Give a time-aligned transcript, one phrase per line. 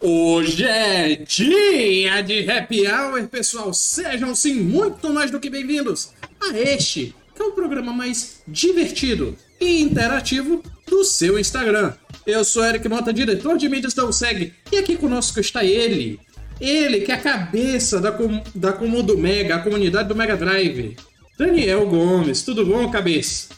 [0.00, 3.72] Hoje é dia de happy hour, pessoal.
[3.72, 9.38] Sejam sim muito mais do que bem-vindos a este, que é o programa mais divertido
[9.58, 11.94] e interativo do seu Instagram.
[12.28, 16.20] Eu sou Eric Mota, diretor de mídias da USEG, e aqui conosco está ele,
[16.60, 20.36] ele que é a cabeça da, com, da Comum do Mega, a comunidade do Mega
[20.36, 20.94] Drive.
[21.38, 23.48] Daniel Gomes, tudo bom, cabeça?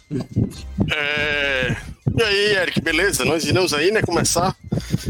[0.89, 1.77] É...
[2.17, 3.25] E aí, Eric, beleza?
[3.25, 4.55] Nós iremos aí, né, começar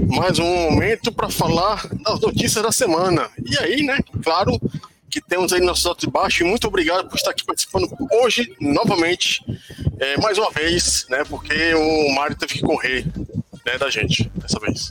[0.07, 3.29] mais um momento para falar das notícias da semana.
[3.45, 4.59] E aí, né, claro
[5.11, 6.41] que temos aí nossos altos e baixos.
[6.41, 9.45] E muito obrigado por estar aqui participando hoje, novamente,
[9.99, 13.05] é, mais uma vez, né, porque o Mário teve que correr
[13.71, 14.91] né, da gente dessa vez.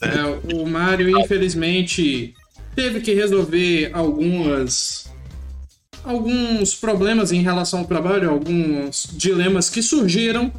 [0.00, 0.12] Né?
[0.50, 2.34] É, o Mário, infelizmente,
[2.74, 5.08] teve que resolver algumas
[6.04, 10.52] alguns problemas em relação ao trabalho, alguns dilemas que surgiram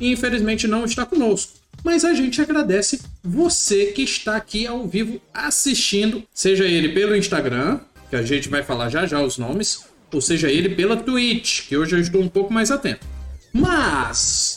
[0.00, 1.52] e infelizmente não está conosco.
[1.84, 7.78] Mas a gente agradece você que está aqui ao vivo assistindo, seja ele pelo Instagram,
[8.10, 11.76] que a gente vai falar já já os nomes, ou seja ele pela Twitch, que
[11.76, 13.06] hoje eu estou um pouco mais atento.
[13.52, 14.47] Mas,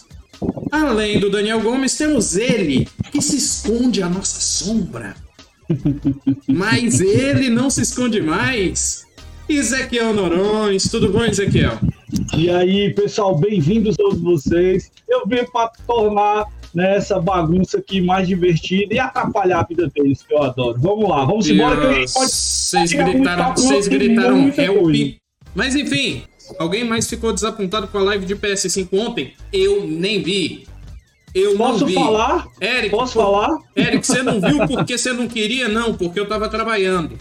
[0.71, 5.15] além do Daniel Gomes, temos ele, que se esconde à nossa sombra.
[6.47, 9.05] Mas ele não se esconde mais.
[9.47, 11.77] Ezequiel Norões, tudo bom, Ezequiel?
[12.37, 14.91] E aí, pessoal, bem-vindos todos vocês.
[15.07, 20.23] Eu vim para tornar né, essa bagunça aqui mais divertida e atrapalhar a vida deles,
[20.23, 20.79] que eu adoro.
[20.79, 22.31] Vamos lá, vamos embora que a gente pode.
[22.31, 25.17] Vocês gritaram, vocês gritaram help.
[25.53, 26.23] Mas enfim,
[26.59, 29.33] alguém mais ficou desapontado com a live de PS5 ontem?
[29.51, 30.67] Eu nem vi.
[31.33, 31.93] Eu Posso não vi.
[31.93, 32.47] falar?
[32.59, 33.57] Eric, Posso falar?
[33.75, 35.67] Eric, você não viu porque você não queria?
[35.69, 37.17] Não, porque eu tava trabalhando.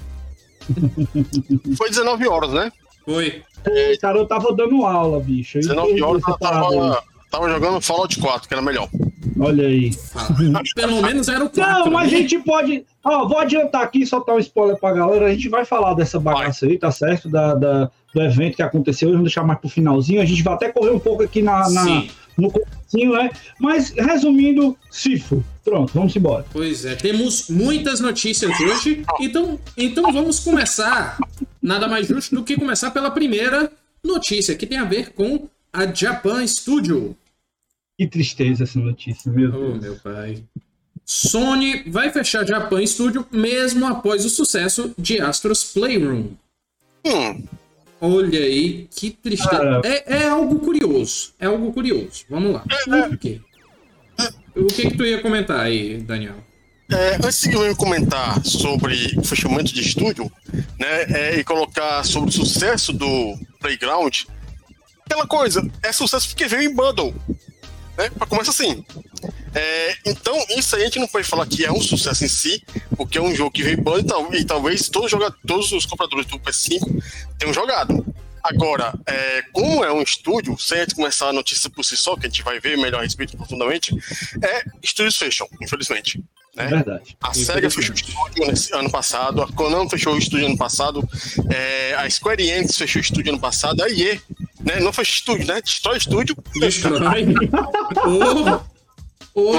[1.76, 2.72] Foi 19 horas, né?
[3.04, 3.42] Foi.
[3.64, 5.58] É, cara, eu tava dando aula, bicho.
[5.58, 8.88] Eu 19 entendi horas eu tava, tava jogando Fallout 4, que era melhor.
[9.40, 9.90] Olha aí.
[10.74, 11.72] Pelo menos era o 4.
[11.84, 12.18] Não, mas a né?
[12.18, 12.84] gente pode.
[13.04, 15.26] Ó, vou adiantar aqui, soltar um spoiler pra galera.
[15.26, 17.28] A gente vai falar dessa bagaça aí, tá certo?
[17.28, 19.08] Da, da- do evento que aconteceu.
[19.08, 20.20] Vamos deixar mais pro finalzinho.
[20.20, 22.04] A gente vai até correr um pouco aqui na, na-
[22.36, 23.30] no comecinho, né?
[23.58, 25.42] Mas, resumindo, Sifo.
[25.64, 26.44] Pronto, vamos embora.
[26.52, 31.18] Pois é, temos muitas notícias hoje, então, então vamos começar.
[31.62, 33.70] Nada mais justo do que começar pela primeira
[34.02, 37.14] notícia, que tem a ver com a Japan Studio.
[38.00, 39.80] Que tristeza essa notícia, meu Oh, Deus.
[39.82, 40.42] meu pai.
[41.04, 46.28] Sony vai fechar Japan Studio mesmo após o sucesso de Astros Playroom.
[47.04, 47.44] Hum,
[48.00, 49.82] Olha aí, que tristeza.
[49.84, 51.34] É, é algo curioso.
[51.38, 52.24] É algo curioso.
[52.30, 52.64] Vamos lá.
[52.86, 53.38] Por quê?
[54.56, 56.36] O que, que tu ia comentar aí, Daniel?
[56.90, 60.32] é, antes de eu comentar sobre o fechamento de estúdio,
[60.78, 61.02] né,
[61.34, 64.22] é, e colocar sobre o sucesso do Playground,
[65.04, 67.14] aquela coisa, é sucesso porque veio em bundle.
[68.00, 68.10] Né?
[68.10, 68.84] Pra começar assim.
[69.54, 72.62] É, então, isso aí a gente não pode falar que é um sucesso em si,
[72.96, 75.84] porque é um jogo que veio bundle e, tal- e talvez todos, joga- todos os
[75.84, 76.80] compradores do PS5
[77.38, 78.04] tenham jogado.
[78.42, 82.16] Agora, é, como é um estúdio, sem a gente começar a notícia por si só,
[82.16, 83.94] que a gente vai ver melhor a respeito profundamente,
[84.42, 86.22] é estúdios fecham, infelizmente.
[86.56, 86.68] É Né?
[86.70, 87.16] verdade.
[87.22, 91.08] A SEGA fechou o estúdio nesse ano passado, a Konami fechou o estúdio ano passado,
[91.52, 94.18] é, a Square Enix fechou o estúdio ano passado, a EA,
[94.64, 94.80] né?
[94.80, 95.60] Não fecha estúdio, né?
[95.62, 96.36] Destrói estúdio.
[96.56, 97.34] Destrói.
[98.04, 98.60] oh,
[99.34, 99.52] oh.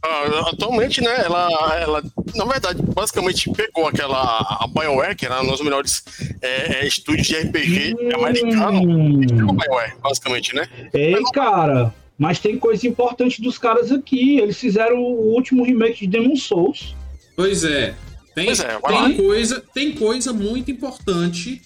[0.00, 1.48] Ah, atualmente, né, ela,
[1.80, 2.02] ela,
[2.36, 6.04] na verdade, basicamente pegou aquela, a BioWare, que era um dos melhores
[6.40, 9.22] é, é, estúdios de RPG americano, Hum.
[9.22, 10.68] e pegou a BioWare, basicamente, né?
[10.94, 14.38] Ei, cara, mas tem coisa importante dos caras aqui.
[14.38, 16.94] Eles fizeram o último remake de Demon Souls.
[17.36, 17.94] Pois é.
[18.34, 21.60] Tem, Pois é, tem coisa, tem coisa muito importante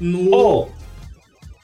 [0.00, 0.66] no, Oh,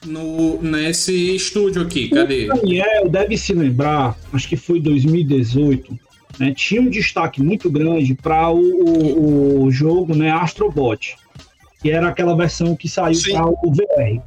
[0.05, 2.09] no nesse estúdio aqui.
[2.09, 2.45] Cadê?
[2.51, 5.97] o Daniel deve se lembrar, acho que foi 2018,
[6.39, 11.15] né, tinha um destaque muito grande para o, o- o jogo né, Astrobot,
[11.81, 14.21] que era aquela versão que saiu para o VR.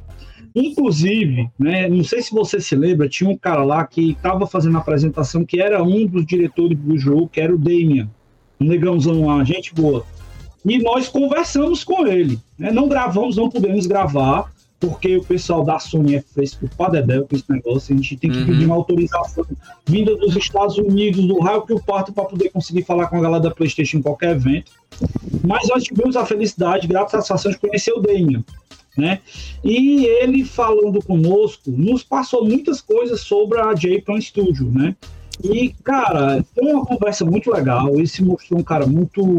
[0.59, 4.75] Inclusive, né, não sei se você se lembra, tinha um cara lá que estava fazendo
[4.77, 8.09] a apresentação que era um dos diretores do jogo, que era o Damian,
[8.59, 10.05] um negãozão lá, gente boa.
[10.65, 12.37] E nós conversamos com ele.
[12.57, 12.71] Né?
[12.71, 17.35] Não gravamos, não pudemos gravar, porque o pessoal da Sony é fresco pra dedéu com
[17.35, 17.93] esse negócio.
[17.93, 18.45] A gente tem que Uhum.
[18.45, 19.45] pedir uma autorização
[19.85, 23.21] vinda dos Estados Unidos, do raio que o parto, para poder conseguir falar com a
[23.21, 24.71] galera da PlayStation em qualquer evento.
[25.45, 28.43] Mas nós tivemos a felicidade, grata satisfação de conhecer o Damian.
[28.97, 29.19] Né?
[29.63, 34.95] E ele falando conosco, nos passou muitas coisas sobre a J-Plan Studio, né?
[35.43, 37.95] E, cara, foi uma conversa muito legal.
[37.95, 39.37] Ele se mostrou um cara muito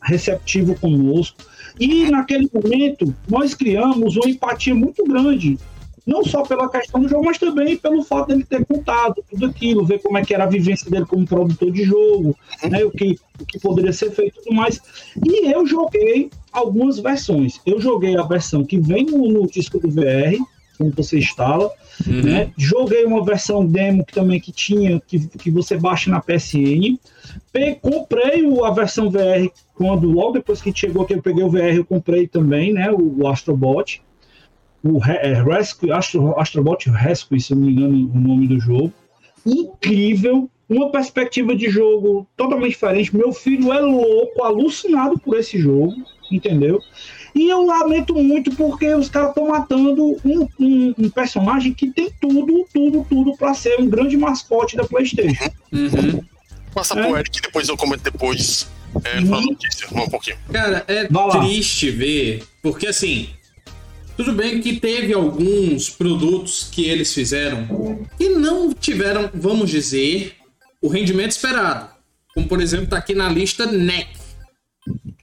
[0.00, 1.36] receptivo conosco.
[1.78, 5.58] E naquele momento, nós criamos uma empatia muito grande
[6.06, 9.84] não só pela questão do jogo, mas também pelo fato dele ter contado tudo aquilo,
[9.84, 13.16] ver como é que era a vivência dele como produtor de jogo, né, o, que,
[13.40, 14.80] o que poderia ser feito e tudo mais.
[15.26, 17.60] E eu joguei algumas versões.
[17.64, 20.36] Eu joguei a versão que vem no, no disco do VR,
[20.76, 21.70] como você instala,
[22.06, 22.22] uhum.
[22.22, 22.52] né?
[22.56, 26.98] Joguei uma versão demo que também que tinha, que, que você baixa na PSN.
[27.52, 31.76] Pe comprei a versão VR quando, logo depois que chegou que eu peguei o VR,
[31.76, 32.90] eu comprei também, né?
[32.90, 34.02] O, o Astrobot
[34.84, 38.92] o é, Rescue, Astro, Astrobot Rescue, se eu não me engano o nome do jogo.
[39.46, 43.16] Incrível, uma perspectiva de jogo totalmente diferente.
[43.16, 45.94] Meu filho é louco, alucinado por esse jogo,
[46.30, 46.80] entendeu?
[47.34, 52.10] E eu lamento muito porque os caras estão matando um, um, um, personagem que tem
[52.20, 55.50] tudo, tudo, tudo para ser um grande mascote da PlayStation.
[55.72, 56.22] Uhum.
[56.72, 57.02] Passa é.
[57.02, 58.68] pro Eric, depois eu comento depois.
[59.02, 59.40] É, uhum.
[59.40, 60.36] notícia, um pouquinho.
[60.52, 61.08] Cara, é
[61.40, 63.28] triste ver, porque assim,
[64.16, 70.34] tudo bem que teve alguns produtos que eles fizeram que não tiveram, vamos dizer,
[70.80, 71.88] o rendimento esperado.
[72.34, 74.08] Como, por exemplo, tá aqui na lista NEC.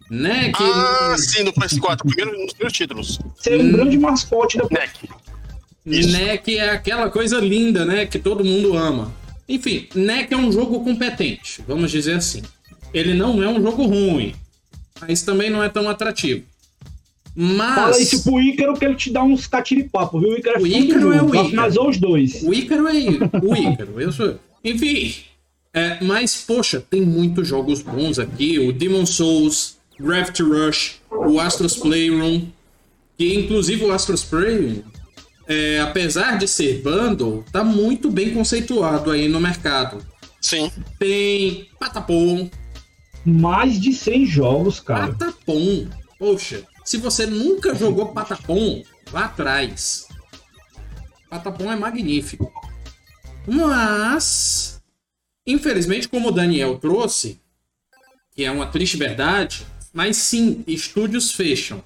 [0.10, 0.56] NEC.
[0.60, 3.20] Ah, sim, no PS4, primeiro, nos primeiros títulos.
[3.38, 5.10] Ser um grande mascote da NEC.
[5.86, 8.06] NEC é aquela coisa linda, né?
[8.06, 9.14] Que todo mundo ama.
[9.48, 12.42] Enfim, NEC é um jogo competente, vamos dizer assim.
[12.94, 14.34] Ele não é um jogo ruim,
[15.00, 16.44] mas também não é tão atrativo.
[17.36, 17.76] Mas...
[17.76, 20.32] Fala isso pro Ícaro que ele te dá uns catiripapo, viu?
[20.32, 21.50] O Ícaro é, o Ícaro é o Ícaro.
[21.50, 22.44] Finalizou os dois.
[22.44, 24.02] O Ícaro é o Ícaro.
[24.02, 24.40] Eu sou...
[24.64, 25.14] Enfim.
[25.74, 28.60] É, mas, poxa, tem muitos jogos bons aqui.
[28.60, 32.48] O Demon Souls, Gravity Rush, o Astros Playroom.
[33.18, 34.82] Que, inclusive, o Astros Playroom,
[35.48, 40.06] é, apesar de ser bundle, tá muito bem conceituado aí no mercado.
[40.42, 40.72] Sim.
[41.00, 42.50] Tem Patapom.
[43.24, 45.14] Mais de 100 jogos, cara.
[45.14, 45.88] Patapom.
[46.18, 50.08] Poxa, se você nunca jogou Patapom, vá atrás.
[51.30, 52.52] Patapom é magnífico.
[53.48, 54.82] Mas,
[55.46, 57.40] infelizmente, como o Daniel trouxe,
[58.36, 61.84] que é uma triste verdade, mas sim, estúdios fecham.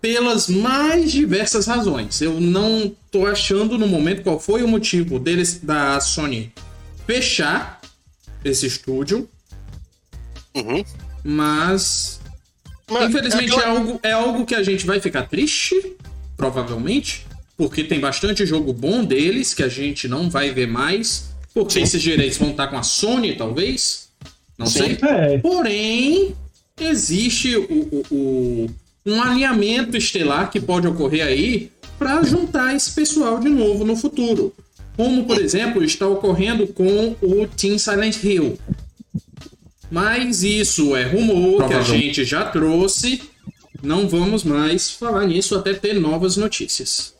[0.00, 2.22] Pelas mais diversas razões.
[2.22, 6.52] Eu não tô achando no momento qual foi o motivo deles da Sony
[7.06, 7.80] fechar
[8.42, 9.28] esse estúdio.
[10.54, 10.82] Uhum.
[11.22, 12.19] Mas
[12.90, 15.96] mas Infelizmente é, é, algo, é algo que a gente vai ficar triste,
[16.36, 17.26] provavelmente,
[17.56, 21.82] porque tem bastante jogo bom deles que a gente não vai ver mais, porque Sim.
[21.82, 24.08] esses direitos vão estar com a Sony, talvez.
[24.58, 24.78] Não Sim.
[24.78, 24.98] sei.
[25.02, 25.38] É.
[25.38, 26.34] Porém,
[26.80, 28.70] existe o, o, o,
[29.06, 34.54] um alinhamento estelar que pode ocorrer aí para juntar esse pessoal de novo no futuro.
[34.96, 38.58] Como, por exemplo, está ocorrendo com o Team Silent Hill.
[39.90, 43.22] Mas isso é rumor que a gente já trouxe.
[43.82, 47.14] Não vamos mais falar nisso até ter novas notícias.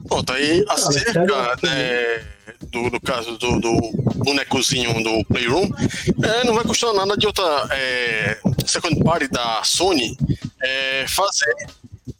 [0.00, 2.24] Bom, tá aí acerca né,
[2.70, 3.78] do, do caso do, do
[4.16, 5.70] bonecozinho do Playroom.
[6.22, 10.16] É, não vai custar nada de outra é, second party da Sony
[10.62, 11.54] é, fazer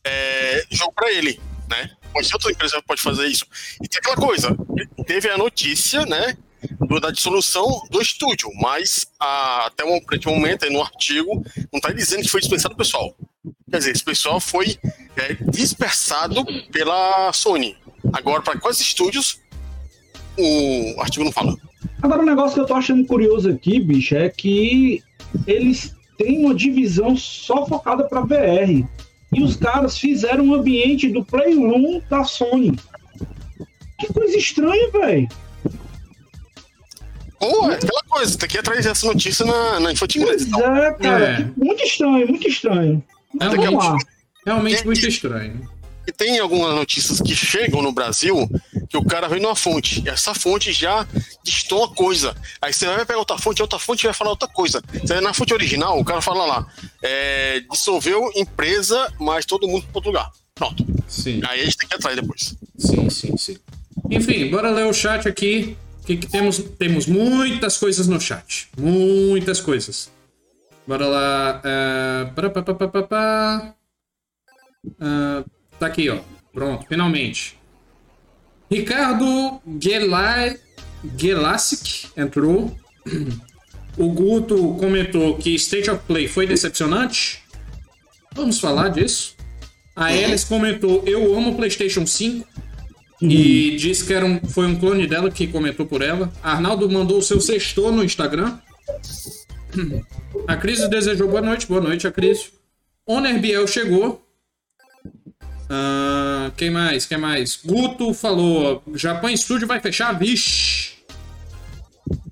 [0.05, 1.91] é, jogo para ele, né?
[2.15, 3.45] Mas outra empresa pode fazer isso.
[3.83, 4.57] E tem aquela coisa,
[5.07, 6.37] teve a notícia, né?
[7.01, 12.23] Da dissolução do estúdio, mas a, até o momento, aí no artigo, não está dizendo
[12.23, 13.15] que foi dispensado o pessoal.
[13.71, 14.79] Quer dizer, esse pessoal foi
[15.17, 17.77] é, dispersado pela Sony.
[18.13, 19.41] Agora, para quais estúdios,
[20.39, 21.57] o artigo não fala.
[22.03, 25.03] Agora, o negócio que eu tô achando curioso aqui, bicho, é que
[25.47, 28.87] eles têm uma divisão só focada para VR.
[29.33, 32.79] E os caras fizeram um ambiente do Playroom da Sony.
[33.99, 35.29] Que coisa estranha, velho.
[37.39, 40.43] Pô, é aquela coisa, tem que ir atrás dessa notícia na, na Infotinglês.
[40.43, 40.77] Então.
[40.77, 41.51] É, cara, é.
[41.57, 43.05] muito estranho, muito estranho.
[43.41, 43.97] É, Vamos lá.
[44.47, 45.71] Realmente tem, muito estranho.
[46.07, 48.49] E tem algumas notícias que chegam no Brasil
[48.89, 50.03] que o cara vem numa fonte.
[50.05, 51.07] E essa fonte já
[51.43, 52.35] distou uma coisa.
[52.63, 54.81] Aí você vai pegar outra fonte, outra fonte vai falar outra coisa.
[54.93, 56.67] Você na fonte original, o cara fala lá:
[57.03, 60.31] é, dissolveu empresa, mas todo mundo para outro lugar.
[60.55, 60.87] Pronto.
[61.09, 61.41] Sim.
[61.45, 62.57] Aí a gente tem que ir atrás depois.
[62.79, 63.57] Sim, sim, sim.
[64.11, 66.59] Enfim, bora ler o chat aqui que, que temos?
[66.79, 68.69] Temos muitas coisas no chat.
[68.79, 70.11] Muitas coisas.
[70.87, 71.63] Bora lá.
[71.65, 72.31] Uh.
[74.87, 75.45] Uh,
[75.81, 76.21] tá aqui, ó.
[76.53, 77.59] Pronto, finalmente.
[78.71, 80.59] Ricardo Gelai,
[81.19, 82.75] Gelasic entrou.
[83.99, 87.43] O Guto comentou que State of Play foi decepcionante.
[88.35, 89.35] Vamos falar disso.
[89.97, 92.47] A Alice comentou: Eu amo PlayStation 5.
[93.21, 93.31] Uhum.
[93.31, 96.33] E disse que era um, foi um clone dela que comentou por ela.
[96.43, 98.59] Arnaldo mandou o seu sextor no Instagram.
[100.47, 101.67] A Cris desejou boa noite.
[101.67, 102.53] Boa noite, a Cris.
[103.07, 104.23] Oner Biel chegou.
[105.69, 107.07] Ah, quem mais?
[107.07, 107.59] Quem mais?
[107.65, 110.13] Guto falou: Japão Studio vai fechar?
[110.19, 110.97] Vixe!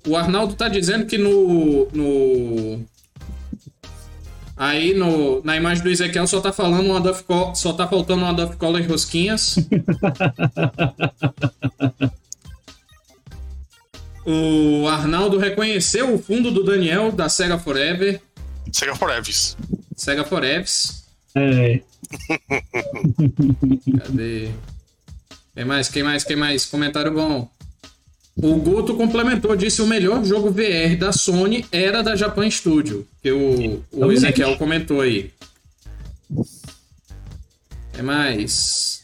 [0.07, 1.87] O Arnaldo tá dizendo que no.
[1.91, 2.85] no
[4.55, 8.33] aí no, na imagem do Ezequiel só tá falando uma Duff só tá faltando uma
[8.33, 9.57] Duff Collar rosquinhas.
[14.25, 18.21] o Arnaldo reconheceu o fundo do Daniel da Sega Forever.
[18.71, 19.35] Sega Forever.
[19.95, 20.65] Sega Forever.
[21.35, 21.81] É.
[23.99, 24.51] Cadê?
[25.53, 25.89] Quem mais?
[25.89, 26.23] Quem mais?
[26.23, 26.65] Quem mais?
[26.65, 27.49] Comentário bom.
[28.37, 33.31] O Guto complementou, disse o melhor jogo VR da Sony era da Japan Studio, que
[33.31, 35.31] o, o Ezequiel comentou aí.
[37.93, 39.03] Quem mais?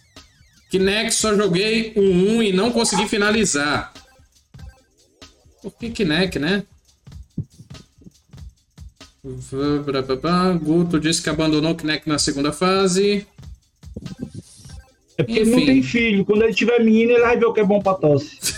[0.70, 3.94] Kinect só joguei um 1 e não consegui finalizar.
[5.62, 6.64] Por que Kinect, né?
[10.56, 13.26] Guto disse que abandonou o Kinect na segunda fase.
[15.18, 16.26] É porque ele não tem filho.
[16.26, 18.51] Quando ele tiver menino, ele vai ver o que é bom pra tosse.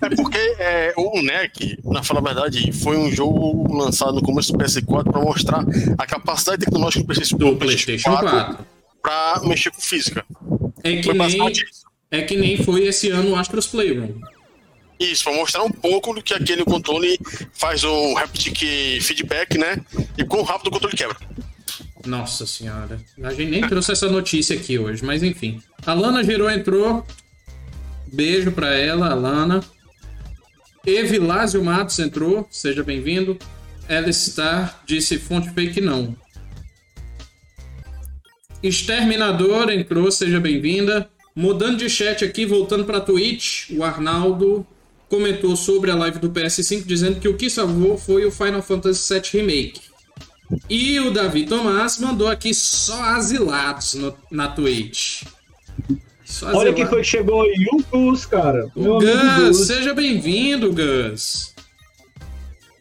[0.00, 4.52] É porque é, o NEC, na falar a verdade, foi um jogo lançado no começo
[4.52, 5.64] do PS4 para mostrar
[5.98, 8.66] a capacidade tecnológica do PlayStation, do PlayStation 4, 4
[9.02, 10.24] para mexer com física.
[10.84, 11.52] É que, nem,
[12.10, 14.20] é que nem foi esse ano o Astros Playroom.
[14.98, 17.18] Isso, para mostrar um pouco do que aquele controle
[17.52, 18.56] faz o haptic
[19.00, 19.76] feedback, né?
[20.16, 21.16] E quão rápido o controle quebra.
[22.06, 23.00] Nossa senhora.
[23.22, 25.60] A gente nem trouxe essa notícia aqui hoje, mas enfim.
[25.84, 27.04] A Lana Girou entrou.
[28.12, 29.60] Beijo pra ela, a Lana.
[30.84, 32.46] Evilásio Matos entrou.
[32.50, 33.38] Seja bem-vindo.
[33.88, 36.14] Ela Star disse fonte fake não.
[38.62, 41.08] Exterminador entrou, seja bem-vinda.
[41.34, 44.66] Mudando de chat aqui, voltando para Twitch, o Arnaldo
[45.08, 49.14] comentou sobre a live do PS5 dizendo que o que salvou foi o Final Fantasy
[49.14, 49.80] VII Remake.
[50.68, 55.22] E o Davi Tomás mandou aqui só asilados no, na Twitch.
[56.32, 58.66] Só Olha quem foi que chegou aí, o Gus, cara.
[58.74, 61.54] O Gus, seja bem-vindo, Gus.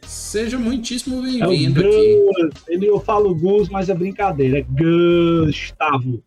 [0.08, 2.50] Seja muitíssimo bem-vindo é aqui.
[2.70, 4.60] Ele, eu falo Gus, mas é brincadeira.
[4.60, 6.24] É Gustavo.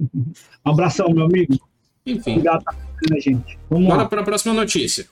[0.00, 0.32] Um
[0.64, 1.58] abração, meu amigo.
[2.06, 2.34] Enfim.
[2.34, 2.64] Obrigado,
[3.10, 3.58] né, gente.
[3.68, 5.08] Vamos Bora para a próxima notícia.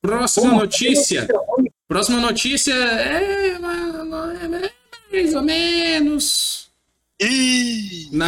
[0.00, 1.28] Próxima notícia.
[1.86, 6.59] Próxima notícia é, mais ou menos.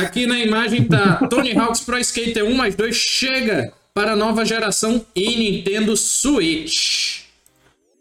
[0.03, 4.45] Aqui na imagem tá Tony Hawk's Pro Skater 1 mais 2 chega para a nova
[4.45, 7.23] geração e Nintendo Switch.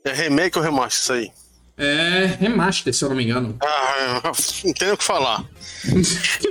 [0.03, 1.31] É remake ou remaster isso aí?
[1.77, 3.57] É remaster, se eu não me engano.
[3.63, 4.21] Ah,
[4.65, 5.45] não tenho o que falar.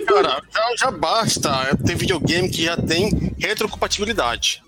[0.07, 4.63] Cara, já, já, basta ter videogame que já tem retrocompatibilidade.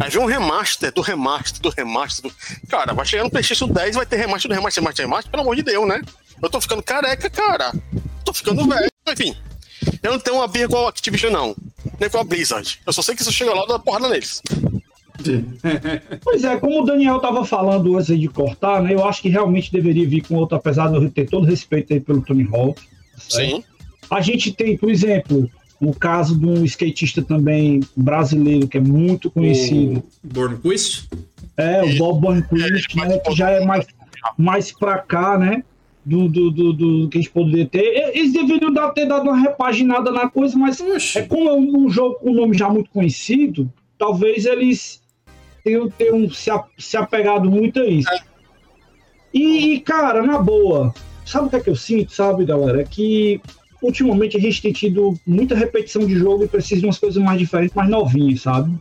[0.00, 2.30] Aí vem um remaster do remaster do remaster.
[2.30, 2.36] Do...
[2.68, 5.56] Cara, vai chegar no PlayStation 10 vai ter remaster do remaster, remaster, remaster, pelo amor
[5.56, 6.02] de Deus, né?
[6.42, 7.72] Eu tô ficando careca, cara.
[8.24, 8.91] Tô ficando velho.
[9.08, 9.34] Enfim,
[10.02, 11.56] eu não tenho uma birra com a Activision, não.
[12.00, 12.78] Nem com a Blizzard.
[12.86, 14.40] Eu só sei que isso chega lá e dá porrada neles.
[16.22, 18.94] pois é, como o Daniel estava falando antes de cortar, né?
[18.94, 22.00] Eu acho que realmente deveria vir com outro, apesar de eu ter todo respeito aí
[22.00, 22.80] pelo Tony Hawk.
[23.16, 23.62] Sim.
[24.10, 25.48] A gente tem, por exemplo,
[25.80, 30.02] o caso de um skatista também brasileiro que é muito conhecido.
[30.24, 31.08] O Bornquist?
[31.56, 33.86] É, o Bob Bornquist, né, que já é mais,
[34.36, 35.62] mais pra cá, né?
[36.04, 38.10] Do, do, do, do, que a gente poderia ter.
[38.12, 41.20] Eles deveriam dar, ter dado uma repaginada na coisa, mas Oxi.
[41.20, 45.00] é como é um jogo com um nome já muito conhecido, talvez eles
[45.62, 48.10] tenham, tenham se, se apegado muito a isso.
[49.32, 50.92] E, cara, na boa,
[51.24, 52.82] sabe o que é que eu sinto, sabe, galera?
[52.82, 53.40] É que
[53.80, 57.38] ultimamente a gente tem tido muita repetição de jogo e precisa de umas coisas mais
[57.38, 58.72] diferentes, mais novinhas, sabe?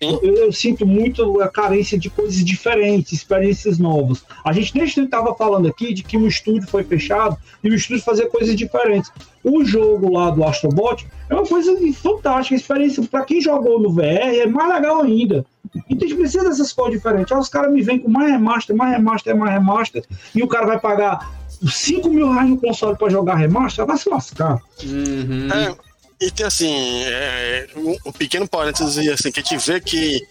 [0.00, 4.24] Eu, eu, sinto muito a carência de coisas diferentes, experiências novas.
[4.44, 8.04] A gente neste estava falando aqui de que o estúdio foi fechado e o estúdio
[8.04, 9.10] fazia coisas diferentes.
[9.42, 14.38] O jogo lá do Astrobot é uma coisa fantástica, experiência para quem jogou no VR
[14.40, 15.44] é mais legal ainda.
[15.90, 17.32] Então a gente precisa dessas coisas diferentes.
[17.32, 20.66] Aí os caras me vêm com mais remaster, mais remaster, mais remaster, e o cara
[20.66, 24.62] vai pagar 5 mil reais no console para jogar remaster, vai se lascar.
[24.84, 25.48] Uhum.
[25.52, 25.87] É,
[26.20, 30.26] e tem assim, é, um, pequeno parênteses assim, que a gente vê que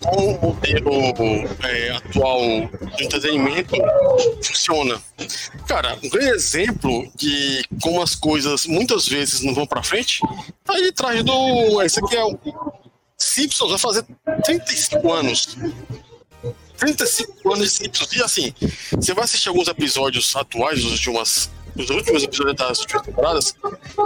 [0.00, 2.40] com o modelo é, atual
[2.96, 3.74] de entretenimento
[4.42, 5.00] funciona.
[5.66, 10.20] Cara, um grande exemplo de como as coisas muitas vezes não vão para frente
[10.64, 11.82] tá aí atrás do.
[11.82, 12.38] Esse aqui é o
[13.16, 14.04] Simpsons, vai fazer
[14.44, 15.56] 35 anos.
[16.76, 18.12] 35 anos de Simpsons.
[18.12, 18.54] E assim,
[18.92, 23.56] você vai assistir alguns episódios atuais das últimas os últimos episódios das últimas temporadas,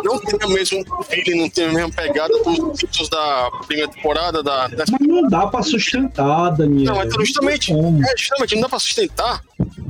[0.02, 4.42] não tem o mesmo feeling, não tem a mesma pegada dos títulos da primeira temporada.
[4.42, 4.84] Da, da...
[4.90, 6.94] Mas não dá pra sustentar, Daniel.
[6.94, 9.42] Não, é justamente, é justamente, não dá pra sustentar,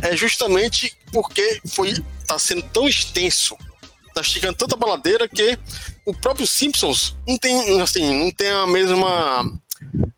[0.03, 1.95] é justamente porque foi,
[2.27, 3.57] tá sendo tão extenso,
[4.15, 5.59] tá esticando tanta baladeira que
[6.07, 9.51] o próprio Simpsons não tem, assim, não tem a mesma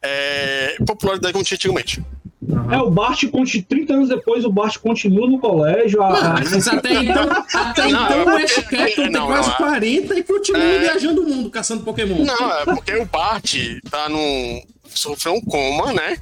[0.02, 2.02] é, popularidade como tinha antigamente.
[2.48, 2.72] Uhum.
[2.72, 3.24] É, o Bart,
[3.68, 6.00] 30 anos depois, o Bart continua no colégio.
[6.02, 6.34] A...
[6.34, 10.62] mas até então, até não, então o Ash Ketchum tem quase não, 40 e continua
[10.62, 10.78] é...
[10.78, 12.24] viajando o mundo caçando Pokémon.
[12.24, 13.54] Não, é porque o Bart
[13.90, 14.62] tá num.
[14.88, 16.18] sofreu um coma, né?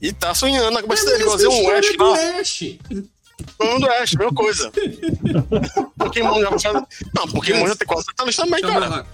[0.00, 2.40] E tá sonhando na cabeça é dele fazer um Ash lá.
[2.40, 2.78] Ash.
[3.58, 4.72] Falando do Ash, mesma coisa.
[5.98, 6.72] Pokémon já.
[6.72, 9.06] Não, Pokémon já tem quase tá também, cara.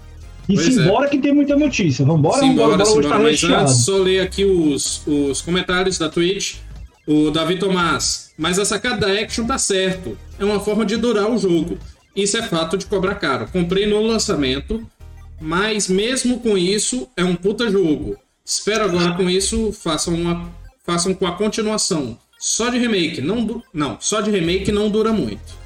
[0.49, 1.11] E pois simbora é.
[1.11, 2.04] que tem muita notícia.
[2.04, 3.18] Vambora, simbora, vambora, simbora.
[3.18, 3.62] Mas recheado.
[3.62, 6.56] antes, só ler aqui os, os comentários da Twitch.
[7.06, 8.30] O Davi Tomás.
[8.38, 10.16] Mas a sacada da Action tá certo.
[10.38, 11.78] É uma forma de durar o jogo.
[12.14, 13.49] Isso é fato de cobrar caro.
[13.52, 14.87] Comprei no lançamento,
[15.40, 18.16] mas mesmo com isso, é um puta jogo.
[18.44, 20.52] Espero agora com isso façam, uma,
[20.84, 22.18] façam com a continuação.
[22.38, 25.62] Só de remake, não, não, só de remake não dura muito.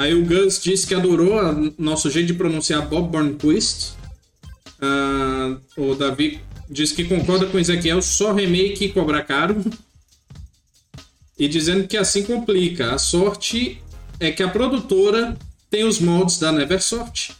[0.00, 3.92] Aí o Gus disse que adorou nosso jeito de pronunciar Bob Burnquist.
[4.80, 6.40] Uh, o Davi
[6.70, 9.62] disse que concorda com o Ezequiel, só remake e cobrar caro.
[11.38, 12.94] E dizendo que assim complica.
[12.94, 13.78] A sorte
[14.18, 15.36] é que a produtora
[15.68, 17.32] tem os moldes da Neversoft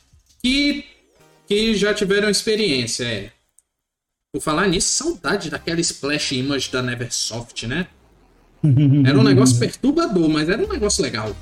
[0.42, 0.84] que,
[1.48, 3.04] que já tiveram experiência.
[3.04, 3.32] É.
[4.34, 7.86] Por falar nisso, saudade daquela splash image da Neversoft, né?
[9.06, 11.34] Era um negócio perturbador, mas era um negócio legal.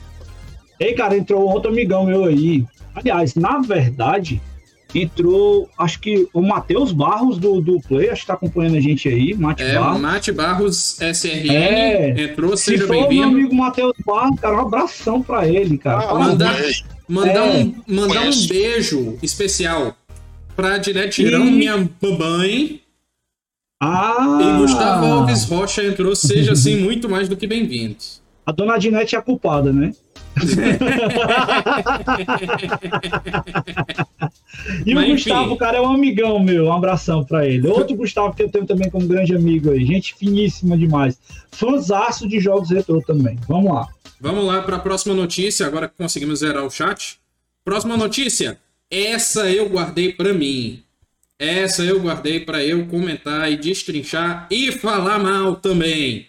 [0.78, 2.64] Ei, cara, entrou outro amigão meu aí.
[2.94, 4.40] Aliás, na verdade,
[4.94, 9.08] entrou, acho que o Matheus Barros do, do Play, acho que tá acompanhando a gente
[9.08, 10.00] aí, Mate é, Barros.
[10.00, 13.28] Mate Barros SRN é, entrou, seja bem-vindo.
[13.28, 16.08] meu amigo Matheus Barros, cara, um abração pra ele, cara.
[16.08, 16.56] Ah, mandar
[17.08, 19.96] mandar, é, um, mandar um beijo especial
[20.54, 21.50] pra Diretirão, e...
[21.50, 22.80] minha mamãe.
[23.80, 24.38] Ah!
[24.42, 27.96] E Gustavo Alves Rocha entrou, seja assim muito mais do que bem-vindo.
[28.44, 29.92] A dona Dinete é a culpada, né?
[34.86, 35.56] E Mas, o Gustavo, enfim.
[35.58, 36.66] cara, é um amigão meu.
[36.66, 37.66] Um abração pra ele.
[37.68, 39.84] Outro Gustavo que eu tenho também como grande amigo aí.
[39.84, 41.18] Gente finíssima demais.
[41.50, 43.38] Fãzaço de jogos retrô também.
[43.48, 43.88] Vamos lá.
[44.20, 47.18] Vamos lá para a próxima notícia, agora que conseguimos zerar o chat.
[47.64, 48.58] Próxima notícia.
[48.90, 50.82] Essa eu guardei para mim.
[51.38, 56.26] Essa eu guardei para eu comentar e destrinchar e falar mal também.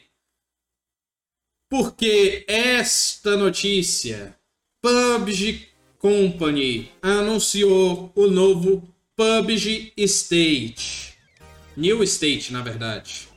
[1.70, 4.36] Porque esta notícia,
[4.82, 5.68] PUBG
[6.00, 11.14] Company anunciou o novo PUBG State.
[11.78, 13.28] New State, na verdade.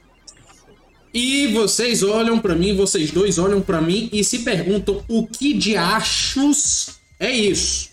[1.13, 5.53] E vocês olham para mim, vocês dois olham para mim e se perguntam o que
[5.53, 7.91] de achos é isso.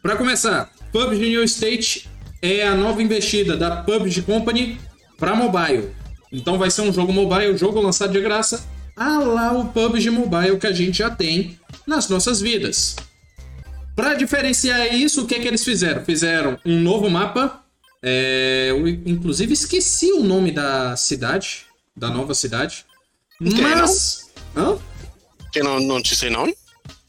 [0.00, 2.08] Para começar, PUBG New State
[2.40, 4.80] é a nova investida da PUBG Company
[5.18, 5.90] para mobile.
[6.32, 10.58] Então vai ser um jogo mobile, jogo lançado de graça a lá o PUBG Mobile
[10.58, 12.96] que a gente já tem nas nossas vidas.
[13.94, 16.04] Para diferenciar isso, o que, é que eles fizeram?
[16.04, 17.62] Fizeram um novo mapa.
[18.02, 22.84] É, eu, inclusive, esqueci o nome da cidade, da nova cidade.
[23.40, 24.30] Mas.
[24.54, 24.74] Não?
[24.74, 24.78] Hã?
[25.52, 26.54] Que não, não te sei nome?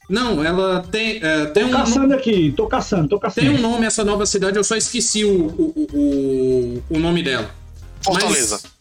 [0.09, 1.23] Não, ela tem.
[1.23, 3.47] É, tem tô um caçando aqui, tô caçando, tô caçando.
[3.47, 7.53] Tem um nome essa nova cidade, eu só esqueci o, o, o, o nome dela.
[8.01, 8.59] Fortaleza.
[8.63, 8.78] Mas,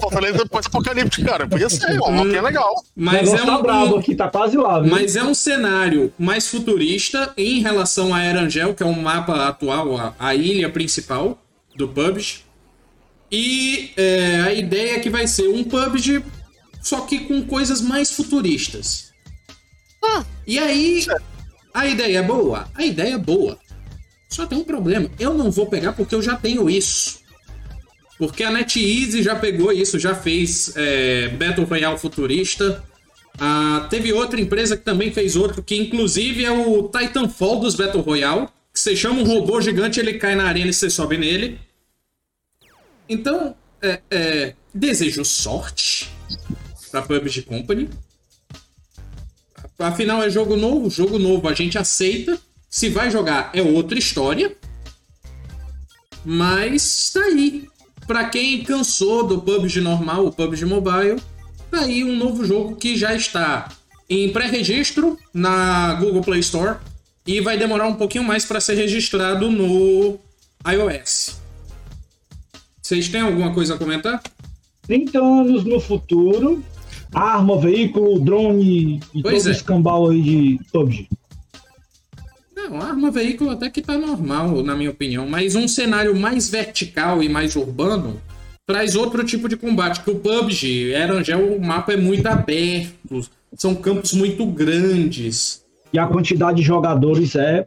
[0.00, 1.48] Fortaleza pós-apocalíptico, cara.
[1.48, 2.72] Podia ser, uma mapinha legal.
[2.94, 4.80] Mas é um, tá bravo aqui, tá quase lá.
[4.80, 4.90] Viu?
[4.90, 9.48] Mas é um cenário mais futurista em relação a Erangel, que é o um mapa
[9.48, 11.36] atual, a, a, ilha principal
[11.74, 12.44] do PUBG.
[13.30, 16.24] E é, a ideia é que vai ser um PUBG,
[16.80, 19.10] só que com coisas mais futuristas.
[20.02, 21.04] Ah, e aí,
[21.74, 22.68] a ideia é boa?
[22.74, 23.58] A ideia é boa.
[24.30, 25.10] Só tem um problema.
[25.18, 27.18] Eu não vou pegar porque eu já tenho isso.
[28.16, 32.82] Porque a NetEase já pegou isso, já fez é, Battle Royale futurista.
[33.38, 38.02] Ah, teve outra empresa que também fez outro, que inclusive é o Titanfall dos Battle
[38.02, 38.46] Royale.
[38.72, 41.58] Que você chama um robô gigante, ele cai na arena e você sobe nele.
[43.08, 46.08] Então, é, é, desejo sorte
[46.90, 47.88] para PUBG Company.
[49.78, 52.38] Afinal, é jogo novo, jogo novo a gente aceita.
[52.70, 54.56] Se vai jogar é outra história.
[56.24, 57.68] Mas tá aí.
[58.06, 61.20] Pra quem cansou do PUBG normal, o PUBG Mobile,
[61.70, 63.68] tá aí um novo jogo que já está
[64.08, 66.78] em pré-registro na Google Play Store
[67.26, 70.18] e vai demorar um pouquinho mais para ser registrado no
[70.66, 71.40] iOS.
[72.82, 74.20] Vocês têm alguma coisa a comentar?
[74.82, 76.64] 30 anos no futuro,
[77.14, 79.54] arma, veículo, drone e Pois todo é.
[79.54, 81.08] esse cambal aí de PUBG.
[82.70, 85.28] Não, arma veículo até que tá normal, na minha opinião.
[85.28, 88.22] Mas um cenário mais vertical e mais urbano
[88.64, 90.02] traz outro tipo de combate.
[90.02, 93.28] Que o PUBG, Erangel, o mapa é muito aberto.
[93.56, 95.64] São campos muito grandes.
[95.92, 97.66] E a quantidade de jogadores é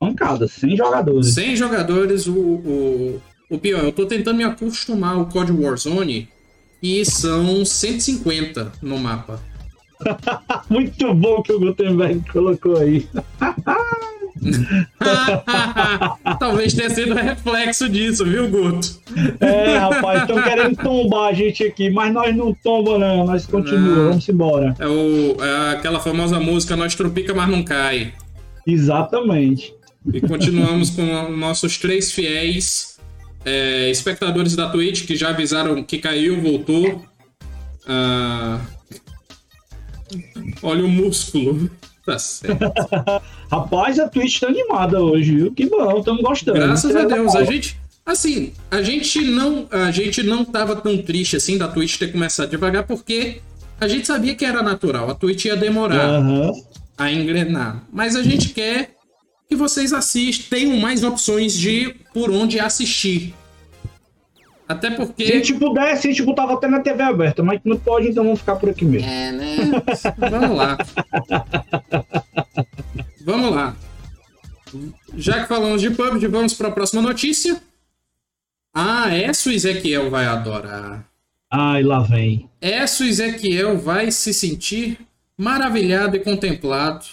[0.00, 1.34] pancada, 100 jogadores.
[1.34, 6.28] 100 jogadores, o, o, o pior, eu tô tentando me acostumar ao COD Warzone
[6.82, 9.42] e são 150 no mapa.
[10.70, 13.06] Muito bom que o Gutenberg colocou aí.
[16.38, 19.00] Talvez tenha sido reflexo disso, viu, Guto?
[19.40, 24.08] É, rapaz, estão querendo tombar a gente aqui, mas nós não tomba não, nós continuamos,
[24.08, 24.74] vamos embora.
[24.78, 28.12] É, o, é aquela famosa música Nós Tropica, mas não cai.
[28.66, 29.74] Exatamente.
[30.12, 32.98] E continuamos com nossos três fiéis
[33.44, 37.04] é, espectadores da Twitch que já avisaram que caiu, voltou.
[37.86, 38.60] Ah,
[40.62, 41.70] olha o músculo.
[42.08, 42.58] Tá certo.
[43.52, 45.52] Rapaz, a Twitch tá animada hoje, viu?
[45.52, 46.58] Que bom, estamos gostando.
[46.58, 47.36] Graças a É Deus.
[47.36, 47.78] A gente.
[48.06, 49.66] Assim, a gente não.
[49.70, 53.42] A gente não tava tão triste assim da Twitch ter começado devagar, porque
[53.78, 55.10] a gente sabia que era natural.
[55.10, 56.08] A Twitch ia demorar.
[56.08, 56.52] Aham.
[56.96, 57.84] a engrenar.
[57.92, 58.94] Mas a gente quer
[59.48, 63.34] que vocês assistam, tenham mais opções de por onde assistir.
[64.68, 65.24] Até Se a porque.
[65.24, 68.56] gente pudesse, a gente botava até na TV aberta, mas não pode, então vamos ficar
[68.56, 69.08] por aqui mesmo.
[69.08, 69.56] É, né?
[70.18, 70.78] Vamos lá.
[73.24, 73.76] Vamos lá.
[75.16, 77.60] Já que falamos de PUBG, vamos para a próxima notícia.
[78.74, 81.04] Ah, essa o Ezequiel vai adorar.
[81.50, 82.48] Ai, lá vem.
[82.60, 84.98] Essa o Ezequiel vai se sentir
[85.36, 87.06] maravilhado e contemplado.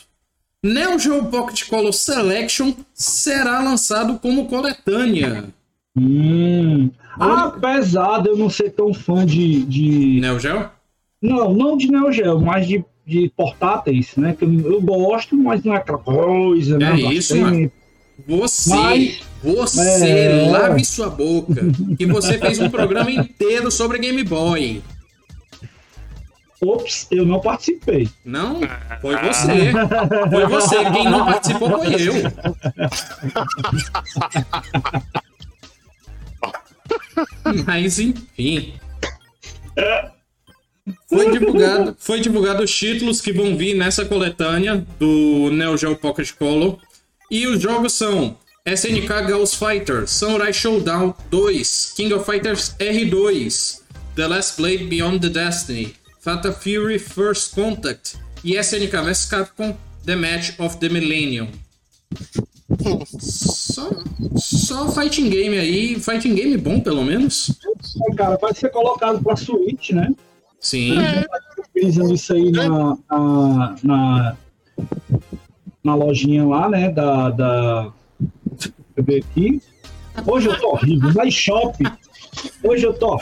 [0.61, 5.45] Neo Geo Pocket Color Selection será lançado como coletânea.
[5.97, 6.89] Hum.
[7.19, 9.63] Apesar de eu não ser tão fã de.
[9.63, 10.19] de...
[10.19, 10.69] Neo Geo?
[11.21, 14.35] Não, não de Neo Geo, mas de, de portáteis, né?
[14.37, 16.91] Que eu, eu gosto, mas não é aquela coisa, né?
[16.91, 17.71] É isso, Bastante-
[18.27, 20.47] Você, Mas- você É.
[20.49, 21.53] lave sua boca.
[21.97, 24.81] Que você fez um programa inteiro sobre Game Boy.
[26.61, 28.07] Ops, eu não participei.
[28.23, 28.61] Não?
[29.01, 29.71] Foi você.
[30.31, 30.89] Foi você.
[30.91, 32.13] Quem não participou foi eu.
[37.65, 38.73] Mas enfim.
[41.09, 46.31] Foi divulgado, foi divulgado os títulos que vão vir nessa coletânea do Neo Geo Pocket
[46.33, 46.77] Color.
[47.31, 53.81] E os jogos são SNK Ghost Fighter, Samurai Showdown 2, King of Fighters R2,
[54.15, 59.75] The Last Blade Beyond the Destiny, Fatal Fury First Contact e SNK vs Capcom
[60.05, 61.47] The Match of the Millennium.
[63.19, 63.89] Só,
[64.35, 67.51] só fighting game aí, fighting game bom pelo menos.
[68.09, 70.11] É, cara, vai ser colocado pra Switch, né?
[70.59, 70.95] Sim.
[71.69, 74.37] Utilizando isso aí na, na, na,
[75.83, 76.89] na lojinha lá, né?
[76.89, 77.29] Da.
[77.29, 77.91] da...
[78.51, 79.61] Deixa eu ver aqui.
[80.25, 81.13] Hoje eu tô horrível.
[81.13, 81.77] Na shop.
[82.63, 83.19] Hoje eu tô.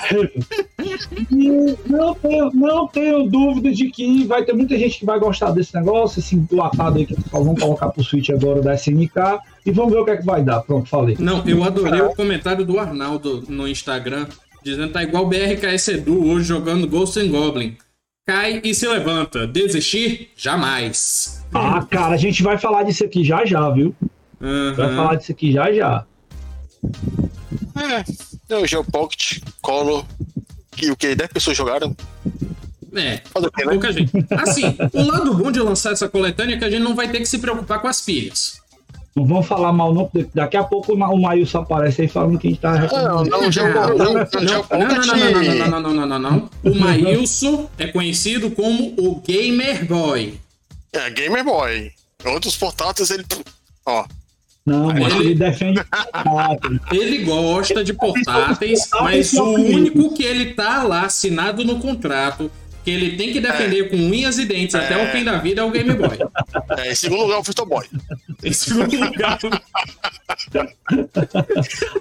[1.32, 5.52] E não tenho, não tenho dúvida de que vai ter muita gente que vai gostar
[5.52, 9.40] desse negócio, esse enlatado aí que vamos colocar pro Switch agora da SNK.
[9.66, 10.62] E vamos ver o que é que vai dar.
[10.62, 11.16] Pronto, falei.
[11.20, 14.28] Não, eu adorei o comentário do Arnaldo no Instagram,
[14.64, 17.78] dizendo que tá igual o BRKS Edu hoje jogando Ghost and Goblin.
[18.26, 19.46] Cai e se levanta.
[19.46, 20.30] Desistir?
[20.36, 21.44] Jamais.
[21.54, 23.94] Ah, cara, a gente vai falar disso aqui já já, viu?
[24.40, 24.96] Vai Aham.
[24.96, 26.06] falar disso aqui já já.
[27.76, 28.04] É,
[28.56, 30.06] o Geo Pocket, Color,
[30.72, 31.16] que o que?
[31.16, 31.96] 10 pessoas jogaram?
[32.96, 33.72] É, Fazer o quê, né?
[33.72, 34.12] pouca gente.
[34.32, 37.20] Assim, o lado bom de lançar essa coletânea é que a gente não vai ter
[37.20, 38.62] que se preocupar com as pilhas.
[39.16, 42.08] Não vamos falar mal, não, porque daqui a pouco o Ma- o Maílson aparece aí
[42.08, 43.88] falando que a gente tá Não, não, o Não, não, Não, o Geo não, não,
[44.26, 44.34] Pocket.
[44.34, 46.50] não, não, não, não, não, não, não, não.
[46.64, 50.40] O Maílson é conhecido como o Gamer Boy.
[50.92, 51.92] É, Gamer Boy.
[52.26, 53.24] Outros portáteis, ele.
[53.86, 54.06] Ó,
[54.66, 56.80] Não, mas Ele- ele defende portátil.
[56.92, 62.50] Ele gosta de portáteis, mas o único que ele tá lá assinado no contrato,
[62.84, 65.64] que ele tem que defender com unhas e dentes até o fim da vida, é
[65.66, 66.18] o Game Boy.
[66.78, 67.86] é, em segundo lugar, o Virtual Boy.
[68.44, 69.40] Em segundo lugar,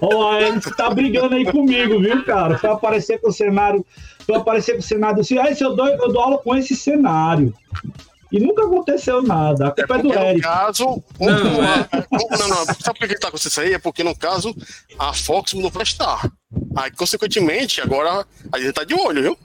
[0.01, 2.57] Ó, ele tá brigando aí comigo, viu, cara?
[2.57, 3.85] Foi aparecer com o cenário.
[4.25, 6.75] Foi aparecer com o cenário assim, ah, esse eu dou, eu dou aula com esse
[6.75, 7.53] cenário.
[8.33, 9.67] E nunca aconteceu nada.
[9.67, 10.41] A culpa é do Porque no Eric.
[10.41, 10.85] caso.
[11.19, 12.37] um- Não, uma- é.
[12.39, 12.65] não, não.
[12.79, 13.73] Sabe por que tá acontecendo isso aí?
[13.73, 14.55] É porque, no caso,
[14.97, 16.31] a Fox mudou pra Star.
[16.75, 19.37] Aí, consequentemente, agora a gente tá de olho, viu?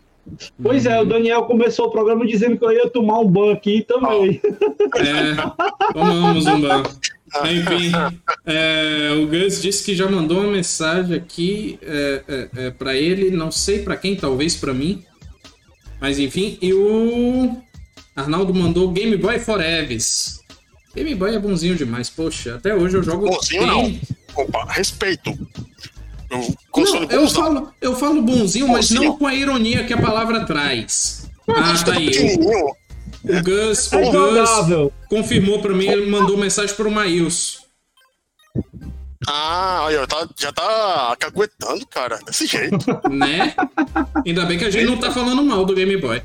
[0.62, 3.82] Pois é, o Daniel começou o programa dizendo que eu ia tomar um banho aqui
[3.86, 4.40] também.
[4.96, 6.82] é, tomamos um banho.
[7.44, 7.92] Enfim,
[8.46, 13.30] é, o Gus disse que já mandou uma mensagem aqui é, é, é, para ele,
[13.30, 15.04] não sei para quem, talvez para mim.
[16.00, 17.56] Mas enfim, e o
[18.18, 19.96] Arnaldo mandou Game Boy Forever.
[20.94, 22.56] Game Boy é bonzinho demais, poxa.
[22.56, 23.30] Até hoje eu jogo.
[23.30, 24.00] Bonzinho não.
[24.34, 25.30] Opa, respeito.
[26.30, 30.00] Eu, não, eu, falo, eu falo bonzinho, bonzinho, mas não com a ironia que a
[30.00, 31.30] palavra traz.
[31.48, 32.10] Ah, tá aí.
[33.24, 37.60] O Gus, é o Gus confirmou pra mim, ele mandou mensagem pro Maílson.
[39.30, 42.78] Ah, olha, tá, já tá caguetando, cara, desse jeito.
[43.10, 43.54] Né?
[44.24, 46.22] Ainda bem que a gente não tá falando mal do Game Boy.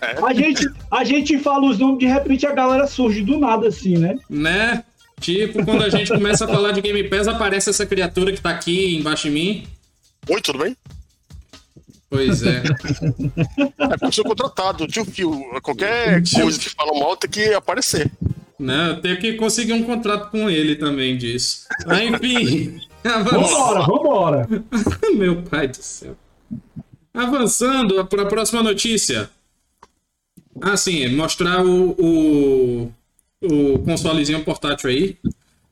[0.00, 0.26] É.
[0.26, 3.96] A, gente, a gente fala os nomes, de repente a galera surge do nada assim,
[3.98, 4.16] né?
[4.28, 4.84] Né?
[5.20, 8.50] Tipo, quando a gente começa a falar de Game Pass, aparece essa criatura que tá
[8.50, 9.66] aqui embaixo de mim.
[10.28, 10.76] Oi, tudo bem?
[12.10, 12.62] Pois é.
[13.78, 15.32] É porque eu sou contratado, tio Fio.
[15.62, 18.10] Qualquer coisa que falam mal tem que aparecer.
[18.58, 21.66] Não, eu tenho que conseguir um contrato com ele também disso.
[21.86, 22.80] Mas, enfim.
[23.02, 24.48] Vambora, vambora.
[25.16, 26.16] Meu pai do céu.
[27.12, 29.28] Avançando para a próxima notícia.
[30.60, 32.92] Ah, sim, mostrar o, o,
[33.42, 35.16] o consolezinho portátil aí.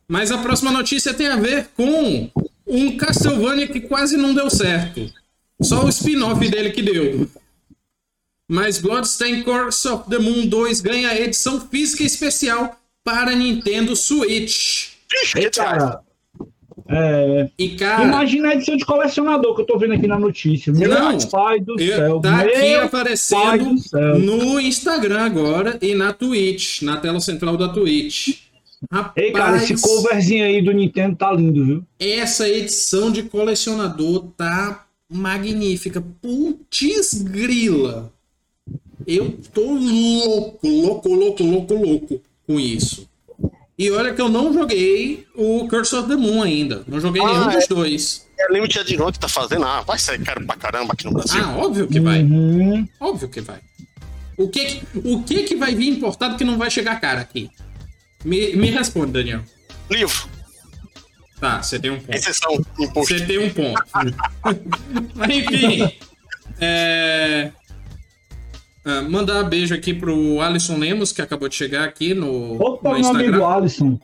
[0.08, 2.28] Mas a próxima notícia tem a ver com
[2.66, 5.08] um Castlevania que quase não deu certo.
[5.62, 7.28] Só o spin-off dele que deu.
[8.50, 14.88] Mas Bloodstained Curse of the Moon 2 ganha edição física especial para Nintendo Switch.
[15.36, 16.00] E, cara,
[16.88, 17.48] é...
[17.56, 20.72] e, cara, imagina a edição de colecionador que eu tô vendo aqui na notícia.
[20.72, 22.18] Meu não, pai do céu.
[22.18, 23.76] Tá aqui aparecendo
[24.18, 28.36] no Instagram agora e na Twitch, na tela central da Twitch.
[28.90, 31.84] Rapaz, Ei, cara, esse coverzinho aí do Nintendo tá lindo, viu?
[32.00, 36.02] Essa edição de colecionador tá magnífica.
[36.20, 38.12] Putz grila.
[39.06, 43.08] Eu tô louco, louco, louco, louco, louco com isso.
[43.78, 46.84] E olha que eu não joguei o Curse of the Moon ainda.
[46.86, 48.26] Não joguei ah, nenhum é, dos dois.
[48.38, 49.64] É Limited Edition que tá fazendo.
[49.64, 51.42] Ah, vai sair caro pra caramba aqui no Brasil.
[51.42, 52.22] Ah, óbvio que vai.
[52.22, 52.86] Uhum.
[53.00, 53.58] Óbvio que vai.
[54.36, 57.50] O que, o que que vai vir importado que não vai chegar cara aqui?
[58.24, 59.40] Me, me responde, Daniel.
[59.90, 60.28] Livro.
[61.40, 62.14] Tá, você tem um ponto.
[62.14, 63.16] Exceção, imposto.
[63.16, 63.82] Você tem um ponto.
[65.14, 65.90] Mas enfim.
[66.60, 67.50] É...
[68.84, 72.98] Uh, mandar beijo aqui pro Alisson Lemos, que acabou de chegar aqui no, Opa, no
[72.98, 73.30] Instagram.
[73.30, 73.98] meu amigo Alisson,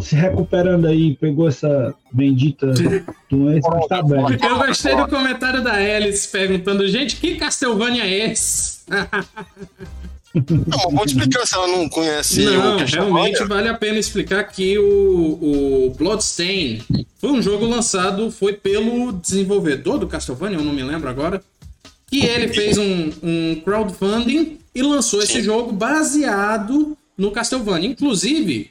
[0.00, 2.72] se recuperando aí, pegou essa bendita
[3.30, 4.20] doença, mas tá bem.
[4.42, 8.80] Eu gostei do comentário da Alice perguntando, gente, que Castlevania é esse?
[10.34, 14.78] Não, pode explicar se ela não conhece não, o realmente vale a pena explicar que
[14.78, 16.80] o, o Bloodstain
[17.18, 21.42] foi um jogo lançado, foi pelo desenvolvedor do Castlevania, eu não me lembro agora,
[22.12, 27.88] que ele fez um, um crowdfunding e lançou esse jogo baseado no Castlevania.
[27.88, 28.70] Inclusive,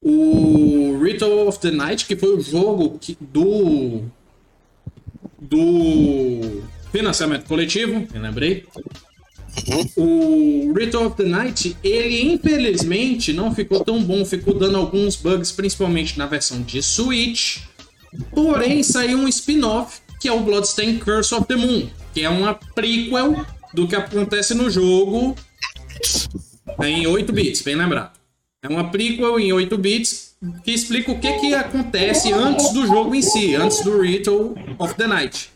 [0.00, 4.02] o Ritual of the Night, que foi o jogo que, do
[5.38, 8.64] do financiamento coletivo, me lembrei.
[9.94, 15.52] O Ritual of the Night, ele infelizmente não ficou tão bom, ficou dando alguns bugs,
[15.52, 17.58] principalmente na versão de Switch.
[18.30, 22.54] Porém, saiu um spin-off que é o Bloodstained Curse of the Moon, que é uma
[22.54, 25.36] prequel do que acontece no jogo
[26.82, 28.18] em 8 bits, bem lembrado.
[28.62, 33.14] É uma prequel em 8 bits que explica o que, que acontece antes do jogo
[33.14, 35.50] em si, antes do Ritual of the Night.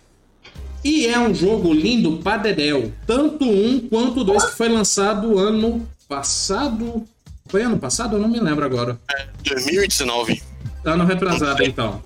[0.85, 2.93] E é um jogo lindo pra dedéu.
[3.07, 7.05] Tanto um quanto dois que foi lançado ano passado.
[7.47, 8.17] Foi ano passado?
[8.17, 9.01] Eu não me lembro agora.
[9.11, 10.43] É, 2019.
[10.85, 12.03] Ano retrasado, então.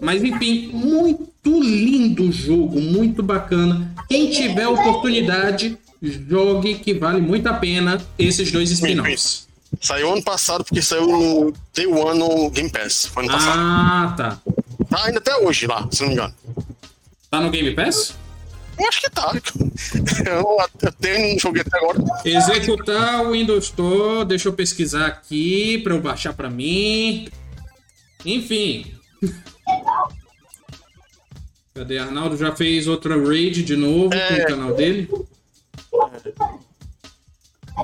[0.00, 3.94] Mas enfim, muito lindo o jogo, muito bacana.
[4.08, 9.46] Quem tiver oportunidade, jogue que vale muito a pena esses dois spin-offs.
[9.80, 13.06] Saiu ano passado porque saiu no Day One no Game Pass.
[13.06, 13.58] Foi ano passado.
[13.58, 14.40] Ah, tá.
[14.88, 16.34] Tá ainda até hoje lá, se não me engano.
[17.30, 18.14] Tá no Game Pass?
[18.78, 19.32] Eu acho que tá.
[20.26, 21.98] Eu, tenho um joguei até agora.
[22.24, 27.28] Executar o Windows Store, deixa eu pesquisar aqui para eu baixar para mim.
[28.24, 28.92] Enfim.
[31.74, 31.98] Cadê?
[31.98, 34.28] Arnaldo já fez outra raid de novo é...
[34.28, 35.10] com o canal dele.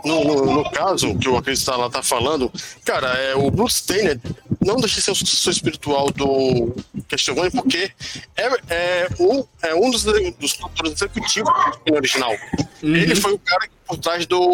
[0.05, 2.51] No, no, no, caso que o Acreditar lá tá falando,
[2.85, 4.21] cara, é, o Bruce Stainer
[4.65, 6.73] não deixa de ser o sucessor espiritual do
[7.09, 7.91] Castlevania, porque
[8.37, 11.53] é, é, um, é um dos, dos produtores executivos
[11.85, 12.31] do original.
[12.85, 12.95] Uhum.
[12.95, 14.49] Ele foi o cara por trás do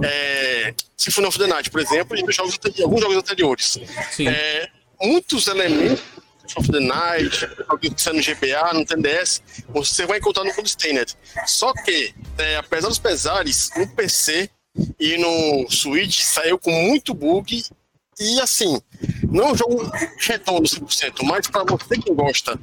[0.00, 3.78] é, Symphony of the Night, por exemplo, e jogos, alguns jogos anteriores.
[4.20, 4.68] É,
[5.02, 6.00] muitos elementos
[6.56, 11.16] of the Night, alguém que no GBA, no TDS, você vai encontrar no Bloodstained.
[11.46, 14.50] Só que, é, apesar dos pesares, no PC
[14.98, 17.64] e no Switch saiu com muito bug
[18.20, 18.80] e assim,
[19.30, 22.58] Não é um jogo redondo 100%, mas para você que gosta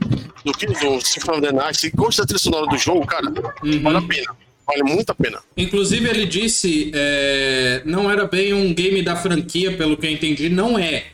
[0.46, 3.28] do que do Symphony of the Night, se gosta da trilha sonora do jogo, cara,
[3.64, 3.82] uhum.
[3.82, 4.36] vale a pena.
[4.66, 5.40] Vale muito a pena.
[5.58, 10.50] Inclusive, ele disse é, não era bem um game da franquia, pelo que eu entendi.
[10.50, 11.06] Não é.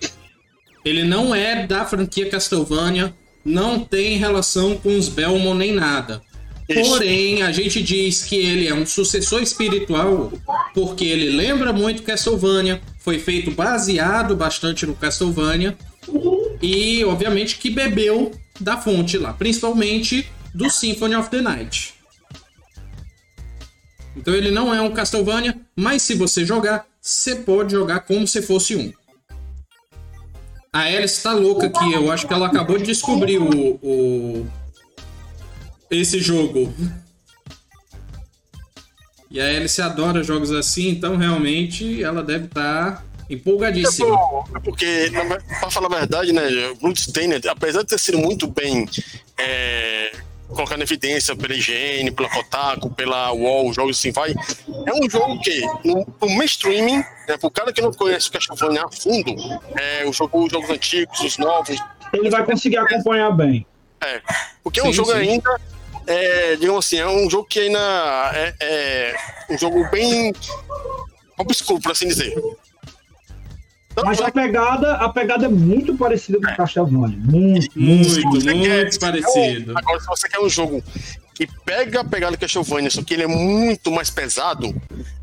[0.88, 6.22] Ele não é da franquia Castlevania, não tem relação com os Belmont nem nada.
[6.70, 6.90] Isso.
[6.90, 10.32] Porém, a gente diz que ele é um sucessor espiritual
[10.74, 15.78] porque ele lembra muito Castlevania, foi feito baseado bastante no Castlevania
[16.62, 21.96] e, obviamente, que bebeu da fonte lá, principalmente do Symphony of the Night.
[24.16, 28.42] Então ele não é um Castlevania, mas se você jogar, você pode jogar como se
[28.42, 28.92] fosse um.
[30.72, 34.48] A Alice tá louca aqui, eu acho que ela acabou de descobrir o, o
[35.90, 36.74] esse jogo.
[39.30, 44.16] E a Alice adora jogos assim, então realmente ela deve estar tá empolgadíssima.
[44.54, 45.12] É, é porque,
[45.60, 46.44] pra falar a verdade, né,
[46.82, 48.88] Bloodstained, apesar de ter sido muito bem
[49.38, 50.12] é,
[50.48, 55.40] colocado em evidência pela IGN, pela Kotaku, pela UOL, jogos assim vai, é um jogo
[55.42, 59.36] que, no, no mainstreaming, né, pro cara que não conhece o Castlevania a fundo,
[59.76, 61.78] é, o jogo, os jogos antigos, os novos...
[62.14, 63.66] Ele vai conseguir acompanhar bem.
[64.02, 64.22] É,
[64.64, 65.18] porque sim, é um jogo sim.
[65.18, 65.60] ainda
[66.08, 69.16] é, digamos assim, é um jogo que ainda é, é
[69.50, 70.34] um jogo bem
[71.38, 72.34] obscuro, por assim dizer.
[74.04, 77.18] Mas a pegada, a pegada é muito parecida com o Castlevania.
[77.18, 79.74] Muito, muito, muito, muito parecido.
[79.74, 80.84] Um, agora, se você quer um jogo
[81.34, 84.74] que pega a pegada do Castlevania, só que ele é muito mais pesado,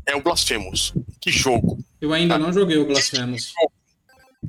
[0.05, 0.93] é o Blasphemous.
[1.21, 1.77] Que jogo.
[2.01, 3.53] Eu ainda não joguei o Blasphemous.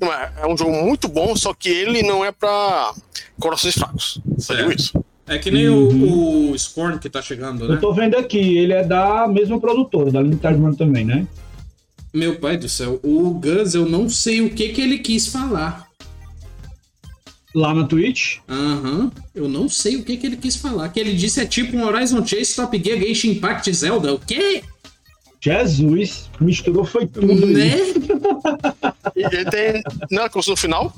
[0.02, 2.92] É, é um jogo muito bom, só que ele não é para
[3.40, 4.20] corações fracos.
[4.38, 5.04] Sabe isso?
[5.28, 6.50] É que nem uhum.
[6.50, 7.74] o, o Scorn que tá chegando, né?
[7.74, 11.26] Eu tô vendo aqui, ele é da mesma produtora, da Limited Run também, né?
[12.16, 15.86] Meu pai do céu, o Gus, eu não sei o que que ele quis falar.
[17.54, 18.38] Lá na Twitch?
[18.48, 19.10] Aham, uhum.
[19.34, 20.88] eu não sei o que que ele quis falar.
[20.88, 24.14] Que ele disse é tipo um Horizon Chase Top Gear Genshin Impact Zelda.
[24.14, 24.64] O quê?
[25.42, 27.34] Jesus, misturou foi tudo.
[27.34, 27.76] Né?
[29.14, 29.82] e ele tem.
[30.10, 30.96] Não é curso no final?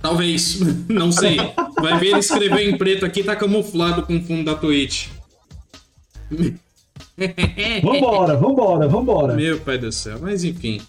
[0.00, 0.58] Talvez,
[0.90, 1.36] não sei.
[1.80, 5.06] Vai ver ele escrever em preto aqui, tá camuflado com o fundo da Twitch.
[7.82, 9.34] Vambora, vambora, vambora.
[9.34, 10.80] Meu pai do céu, mas enfim.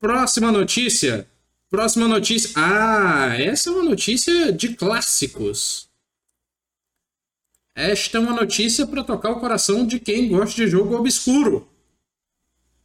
[0.00, 1.26] Próxima notícia.
[1.70, 2.52] Próxima notícia.
[2.56, 5.88] Ah, essa é uma notícia de clássicos.
[7.74, 11.68] Esta é uma notícia para tocar o coração de quem gosta de jogo obscuro.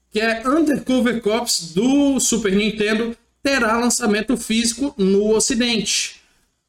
[0.09, 6.21] Que é Undercover Cops do Super Nintendo terá lançamento físico no Ocidente.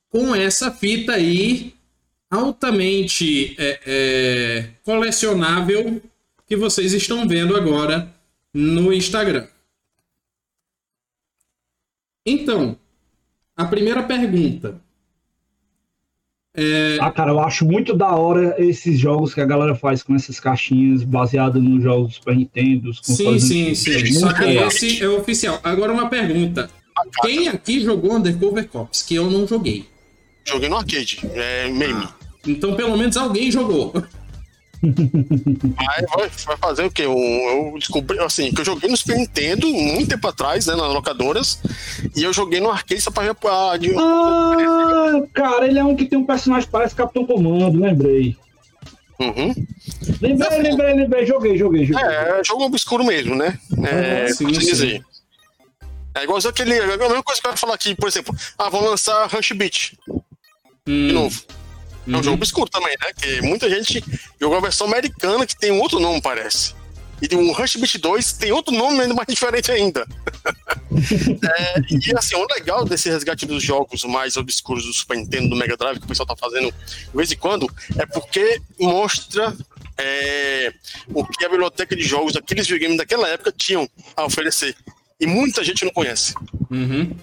[0.09, 1.75] Com essa fita aí
[2.33, 6.01] altamente é, é, colecionável
[6.47, 8.11] que vocês estão vendo agora
[8.55, 9.47] no Instagram.
[12.25, 12.79] Então,
[13.55, 14.81] a primeira pergunta.
[16.55, 16.99] É...
[17.01, 20.41] Ah, cara, eu acho muito da hora esses jogos que a galera faz com essas
[20.41, 22.95] caixinhas baseadas nos jogos do Super Nintendo.
[23.03, 24.13] Sim, sim, sim.
[24.13, 25.61] Só que esse é oficial.
[25.63, 26.71] Agora uma pergunta.
[27.23, 29.03] Quem aqui jogou Undercover Cops?
[29.03, 29.87] Que eu não joguei.
[30.45, 32.22] Joguei no arcade, é meme.
[32.45, 33.93] Ah, então pelo menos alguém jogou.
[34.85, 37.03] Aí vai, vai, fazer o quê?
[37.03, 40.93] Eu, eu, descobri, assim, que eu joguei no Super Nintendo muito tempo atrás, né, nas
[40.93, 41.61] locadoras,
[42.17, 43.77] e eu joguei no arcade só pra ver a...
[43.77, 43.95] De...
[43.97, 48.37] Ah, cara, ele é um que tem um personagem que parece Capitão Comando, lembrei.
[49.21, 49.55] Uhum.
[50.21, 52.05] Lembrei, lembrei, lembrei, joguei, joguei, joguei.
[52.05, 53.57] É, jogo obscuro mesmo, né?
[53.85, 54.61] É, sim, sim.
[54.61, 55.05] dizer.
[56.15, 56.75] É igual aquele.
[56.75, 58.35] É a mesma coisa que eu ia falar aqui, por exemplo.
[58.59, 59.93] Ah, vão lançar Rush Beat.
[60.87, 61.07] Hum.
[61.07, 61.43] De novo.
[62.07, 62.23] É um uhum.
[62.23, 63.13] jogo obscuro também, né?
[63.17, 64.03] Que muita gente
[64.41, 66.75] jogou a versão americana que tem um outro nome, parece.
[67.23, 70.05] E o Rush Beat 2 tem outro nome ainda mais diferente ainda.
[71.57, 75.57] é, e assim, o legal desse resgate dos jogos mais obscuros do Super Nintendo, do
[75.57, 79.57] Mega Drive, que o pessoal tá fazendo de vez em quando, é porque mostra
[79.97, 80.73] é,
[81.15, 84.75] o que a biblioteca de jogos daqueles videogames daquela época tinham a oferecer.
[85.21, 86.35] E muita gente não conhece.
[86.69, 87.15] Uhum.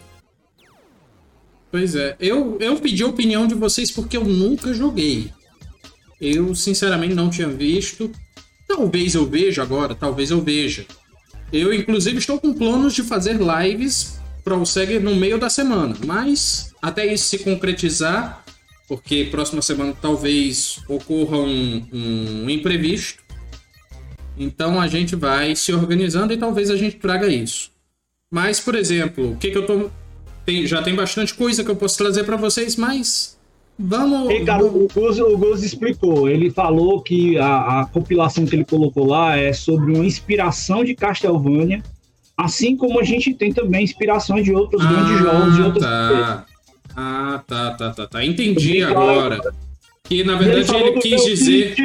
[1.72, 2.16] Pois é.
[2.20, 5.32] Eu, eu pedi a opinião de vocês porque eu nunca joguei.
[6.20, 8.12] Eu, sinceramente, não tinha visto.
[8.68, 10.86] Talvez eu veja agora, talvez eu veja.
[11.52, 15.96] Eu, inclusive, estou com planos de fazer lives para o Seger no meio da semana.
[16.06, 18.44] Mas, até isso se concretizar,
[18.88, 23.24] porque próxima semana talvez ocorra um, um imprevisto.
[24.38, 27.72] Então a gente vai se organizando e talvez a gente traga isso.
[28.32, 29.92] Mas, por exemplo, o que, que eu tô.
[30.50, 33.38] Tem, já tem bastante coisa que eu posso trazer para vocês, mas
[33.78, 34.28] Vamos.
[34.28, 36.28] O Goz, o explicou.
[36.28, 40.96] Ele falou que a, a, compilação que ele colocou lá é sobre uma inspiração de
[40.96, 41.82] Castlevania
[42.36, 46.46] Assim como a gente tem também inspiração de outros ah, grandes jogos de outras tá.
[46.96, 48.26] Ah, tá, tá, tá, tá.
[48.26, 49.40] Entendi agora.
[50.10, 51.76] Que na verdade ele, ele quis dizer.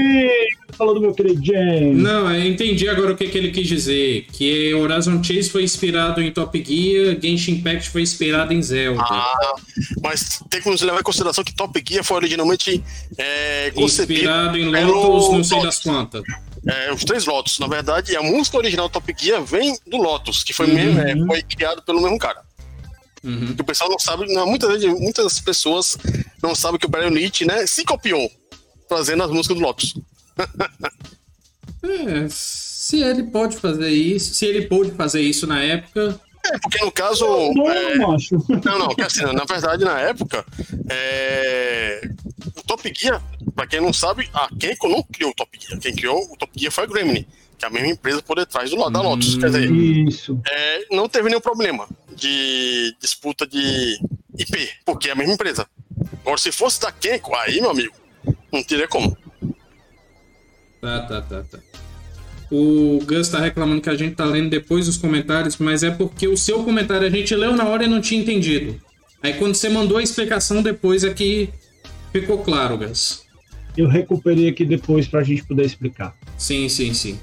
[0.77, 1.97] Falou do meu querido James.
[1.97, 4.27] Não, eu entendi agora o que, que ele quis dizer.
[4.33, 9.03] Que Horizon Chase foi inspirado em Top Gear, Genshin Impact foi inspirado em Zelda.
[9.03, 9.55] Ah,
[10.03, 12.83] mas tem que nos levar em consideração que Top Gear foi originalmente
[13.19, 16.23] é, inspirado em Lotus, não sei das quantas.
[16.67, 17.59] É, os três Lotus.
[17.59, 20.75] Na verdade, a música original Top Gear vem do Lotus, que foi, uhum.
[20.75, 22.41] mesmo, é, foi criado pelo mesmo cara.
[23.25, 23.57] Uhum.
[23.59, 25.97] O pessoal não sabe, não, muitas, muitas pessoas
[26.43, 28.31] não sabem que o Brian Nietzsche né, se copiou
[28.89, 29.95] fazendo as músicas do Lotus.
[31.83, 36.21] é, se ele pode fazer isso, se ele pôde fazer isso na época.
[36.47, 37.27] É, porque no caso.
[37.55, 38.09] Não, é, não,
[38.79, 40.45] não, assim, na verdade, na época,
[40.91, 42.09] é,
[42.57, 43.23] o Top Gear,
[43.55, 45.81] pra quem não sabe, a Kenko não criou o Top Gear.
[45.81, 47.27] Quem criou o Top Gear foi a Gremlin
[47.57, 49.37] que é a mesma empresa por detrás do, da Lotus.
[49.37, 50.41] Hum, quer dizer, isso.
[50.47, 53.99] É, não teve nenhum problema de disputa de
[54.37, 55.67] IP, porque é a mesma empresa.
[56.21, 57.95] Agora, se fosse da Kenko, aí, meu amigo,
[58.53, 59.17] não teria como.
[60.81, 61.59] Tá, tá, tá, tá.
[62.51, 66.29] O Gus tá reclamando que a gente tá lendo depois os comentários, mas é porque
[66.29, 68.81] o seu comentário a gente leu na hora e não tinha entendido.
[69.23, 71.49] Aí quando você mandou a explicação depois é que
[72.13, 73.25] ficou claro, Gus.
[73.77, 76.17] Eu recuperei aqui depois pra gente poder explicar.
[76.39, 77.19] Sim, sim, sim.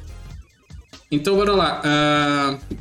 [1.10, 1.82] Então, bora lá.
[1.82, 2.76] Uh,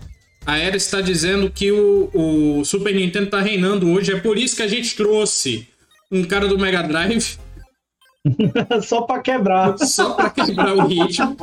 [0.47, 4.13] a Era está dizendo que o, o Super Nintendo está reinando hoje.
[4.13, 5.69] É por isso que a gente trouxe
[6.11, 7.39] um cara do Mega Drive.
[8.83, 9.79] Só para quebrar.
[9.79, 11.37] Só para quebrar o ritmo.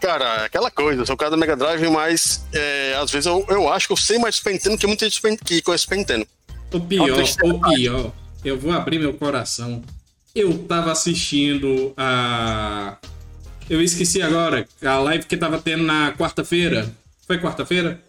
[0.00, 3.44] Cara, aquela coisa, eu sou o cara do Mega Drive, mas é, às vezes eu,
[3.48, 6.26] eu acho que eu sei mais Super Nintendo que muita gente que conhece Super Nintendo.
[6.72, 8.12] O pior, o pior,
[8.44, 9.82] eu vou abrir meu coração.
[10.34, 12.98] Eu tava assistindo a
[13.68, 16.88] eu esqueci agora a live que tava tendo na quarta-feira.
[17.26, 18.00] Foi quarta-feira?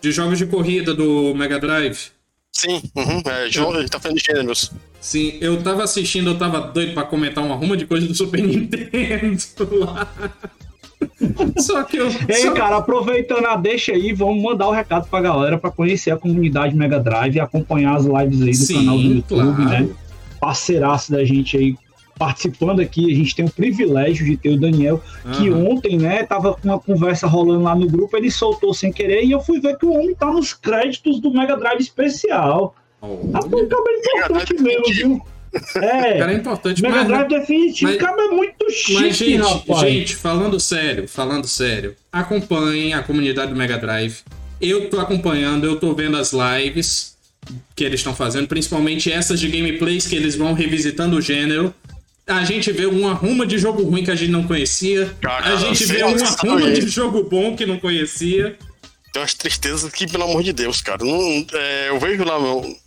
[0.00, 2.10] De jogos de corrida do Mega Drive.
[2.56, 3.46] Sim, uhum, é,
[3.78, 4.72] ele tá falando de gêneros.
[5.00, 8.40] Sim, eu tava assistindo, eu tava doido pra comentar uma ruma de coisa do Super
[8.46, 10.08] Nintendo lá.
[11.58, 12.06] Só que eu.
[12.28, 12.52] Ei, só...
[12.52, 16.16] cara, aproveitando a deixa aí, vamos mandar o um recado pra galera pra conhecer a
[16.16, 19.68] comunidade Mega Drive e acompanhar as lives aí do Sim, canal do YouTube, claro.
[19.68, 19.88] né?
[20.40, 21.76] Parceiraço da gente aí
[22.18, 23.12] participando aqui.
[23.12, 25.02] A gente tem o privilégio de ter o Daniel,
[25.36, 25.72] que uhum.
[25.72, 29.32] ontem, né, tava com uma conversa rolando lá no grupo, ele soltou sem querer e
[29.32, 32.74] eu fui ver que o homem tá nos créditos do Mega Drive especial.
[33.00, 35.22] Oh, tá cabelo importante mesmo, viu?
[35.76, 36.82] É, cara é importante.
[36.82, 39.80] Mega Drive definitivo, mas, cara, é muito chique, mas, gente, rapaz.
[39.82, 44.22] Gente, falando sério, falando sério, acompanhem a comunidade do Mega Drive.
[44.60, 47.14] Eu tô acompanhando, eu tô vendo as lives
[47.76, 51.72] que eles estão fazendo, principalmente essas de gameplays que eles vão revisitando o gênero
[52.26, 55.14] a gente vê uma ruma de jogo ruim que a gente não conhecia.
[55.22, 58.56] a gente vê uma ruma de jogo bom que não conhecia.
[59.12, 61.04] Tem umas tristezas que, pelo amor de Deus, cara.
[61.04, 62.36] Não, é, eu vejo lá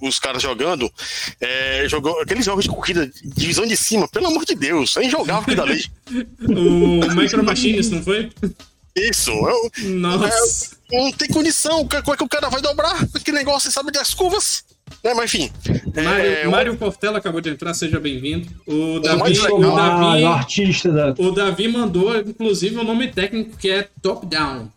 [0.01, 0.91] os caras jogando.
[1.39, 4.97] É, jogou, aqueles jogos de corrida, divisão de cima, pelo amor de Deus.
[4.97, 5.85] É injogável aquilo dali.
[6.41, 8.29] o Micro Machines, não foi?
[8.93, 9.31] Isso.
[9.31, 10.75] Eu, Nossa.
[10.91, 11.87] É, não tem condição.
[11.87, 14.65] Como é que o cara vai dobrar aquele negócio, sabe, das curvas?
[15.03, 15.51] É, mas enfim.
[15.95, 16.77] Mário, é, Mário o...
[16.77, 18.47] Portela acabou de entrar, seja bem-vindo.
[18.65, 21.15] O Davi, o, Davi, ah, artista da...
[21.17, 24.71] o Davi mandou, inclusive, o um nome técnico que é Top Down.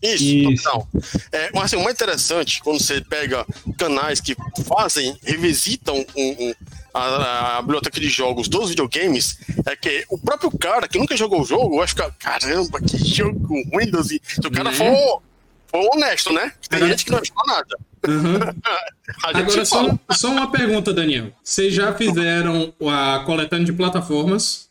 [0.00, 0.64] Isso, Isso.
[0.64, 1.10] Top Down.
[1.32, 3.46] É, mas assim, o mais interessante, quando você pega
[3.78, 4.36] canais que
[4.66, 6.54] fazem, revisitam um, um,
[6.94, 11.40] a, a, biblioteca de jogos dos videogames, é que o próprio cara que nunca jogou
[11.40, 14.76] o jogo vai ficar, caramba, que jogo ruim, se o cara né?
[14.76, 15.22] for,
[15.66, 16.52] for honesto, né?
[16.68, 17.76] Tem gente que não achou nada.
[18.06, 18.38] Uhum.
[19.24, 21.32] Agora, só, só uma pergunta, Daniel.
[21.42, 24.68] Vocês já fizeram a coletânea de plataformas?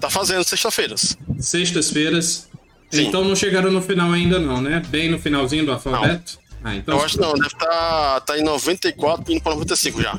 [0.00, 1.16] Tá fazendo sexta-feiras.
[1.38, 2.48] Sextas-feiras.
[2.92, 4.82] Então não chegaram no final ainda não, né?
[4.88, 6.38] Bem no finalzinho do alfabeto?
[6.62, 10.02] Ah, então Eu acho que não, deve estar tá, tá em 94 indo para 95
[10.02, 10.18] já.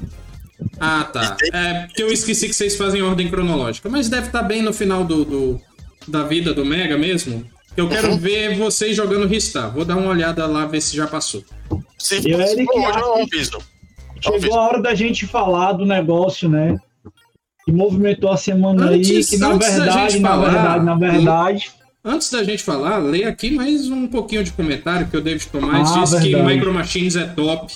[0.80, 1.38] Ah, tá.
[1.53, 3.89] É porque eu esqueci que vocês fazem ordem cronológica.
[3.89, 5.61] Mas deve estar tá bem no final do, do,
[6.07, 7.45] da vida do Mega mesmo.
[7.76, 8.17] Eu quero uhum.
[8.17, 9.71] ver vocês jogando Ristar.
[9.71, 11.43] Vou dar uma olhada lá, ver se já passou.
[11.97, 12.67] Se e Eric,
[14.21, 16.78] chegou a hora da gente falar do negócio, né?
[17.65, 21.71] Que movimentou a semana antes, aí, que na verdade, na falar, verdade, na verdade.
[22.05, 25.91] Antes da gente falar, leia aqui mais um pouquinho de comentário que o David Tomás
[25.91, 26.36] ah, disse verdade.
[26.36, 27.74] que Micro Machines é top.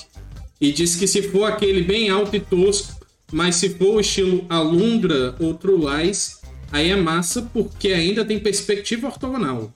[0.59, 2.97] E disse que se for aquele bem alto e tosco,
[3.31, 6.36] mas se for o estilo Alundra ou True Lies,
[6.71, 9.71] aí é massa porque ainda tem perspectiva ortogonal.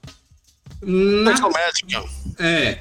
[0.82, 1.34] Na...
[1.34, 2.04] Isométrica.
[2.40, 2.80] É.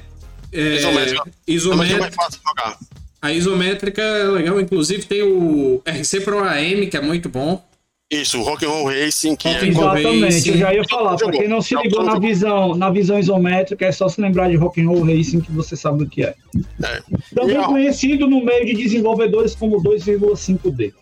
[0.51, 1.31] é isométrica.
[1.47, 2.07] isométrica.
[2.07, 2.79] É fácil jogar.
[3.21, 7.63] A isométrica é legal, inclusive tem o RC Pro AM, que é muito bom.
[8.11, 9.69] Isso, o Rock'n'Roll Racing, que Rock é...
[9.69, 10.49] and Roll Exatamente, Racing.
[10.49, 11.15] eu já ia falar.
[11.15, 14.57] Pra quem não se ligou na visão, na visão isométrica, é só se lembrar de
[14.57, 16.35] Rock'n'Roll Racing que você sabe o que é.
[16.83, 17.01] É.
[17.33, 20.93] Também E conhecido no meio de desenvolvedores como 2,5D.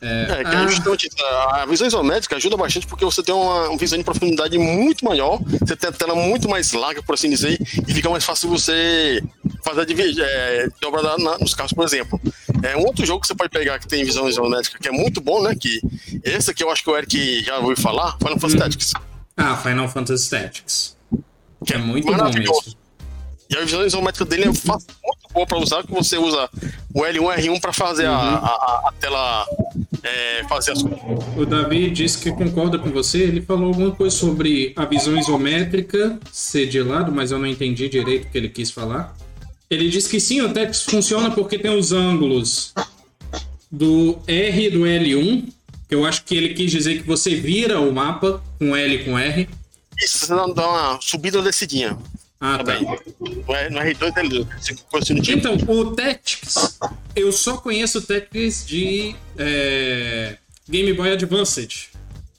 [0.00, 0.64] É, que Ah.
[0.64, 4.04] é justamente a a visão isométrica ajuda bastante porque você tem uma, uma visão de
[4.04, 8.10] profundidade muito maior, você tem a tela muito mais larga, por assim dizer, e fica
[8.10, 9.22] mais fácil você
[9.64, 9.84] fazer a
[10.22, 12.20] é, dobra na- nos carros, por exemplo.
[12.62, 15.20] É um outro jogo que você pode pegar que tem visão isométrica que é muito
[15.20, 15.54] bom, né?
[15.58, 15.80] Que
[16.22, 18.92] esse aqui eu acho que o Eric já ouviu falar, Final Fantasy Tactics.
[19.36, 20.96] Ah, Final Fantasy Tactics.
[21.66, 22.54] Que é muito bom mesmo.
[23.48, 26.48] E a visão isométrica dele é fácil, muito boa para usar, que você usa
[26.92, 29.46] o L1 R1 para fazer a, a- a tela
[30.02, 31.00] é, fazer as coisas.
[31.36, 33.18] O Davi disse que concorda com você.
[33.22, 37.88] Ele falou alguma coisa sobre a visão isométrica ser de lado, mas eu não entendi
[37.88, 39.16] direito o que ele quis falar.
[39.70, 42.72] Ele disse que sim, o Tactics funciona porque tem os ângulos
[43.70, 45.48] do R e do L1.
[45.88, 49.04] Que eu acho que ele quis dizer que você vira o mapa com L e
[49.04, 49.48] com R.
[49.98, 51.96] Isso, você dá uma subida ou descidinha.
[52.40, 52.64] Ah, tá.
[52.64, 52.82] Também.
[52.82, 54.46] No R- no R2 L2.
[54.60, 55.38] Você coisa assim do tipo.
[55.38, 56.78] Então, o Tactics,
[57.14, 60.36] eu só conheço o Tactics de é,
[60.68, 61.88] Game Boy Advanced.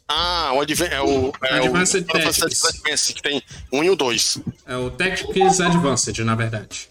[0.07, 1.33] Ah, o Advan é o.
[1.43, 2.63] É Advanced o Tactics.
[2.65, 3.41] Advance, que tem
[3.73, 4.37] um e o dois.
[4.65, 6.89] É o Tactics Advanced, na verdade.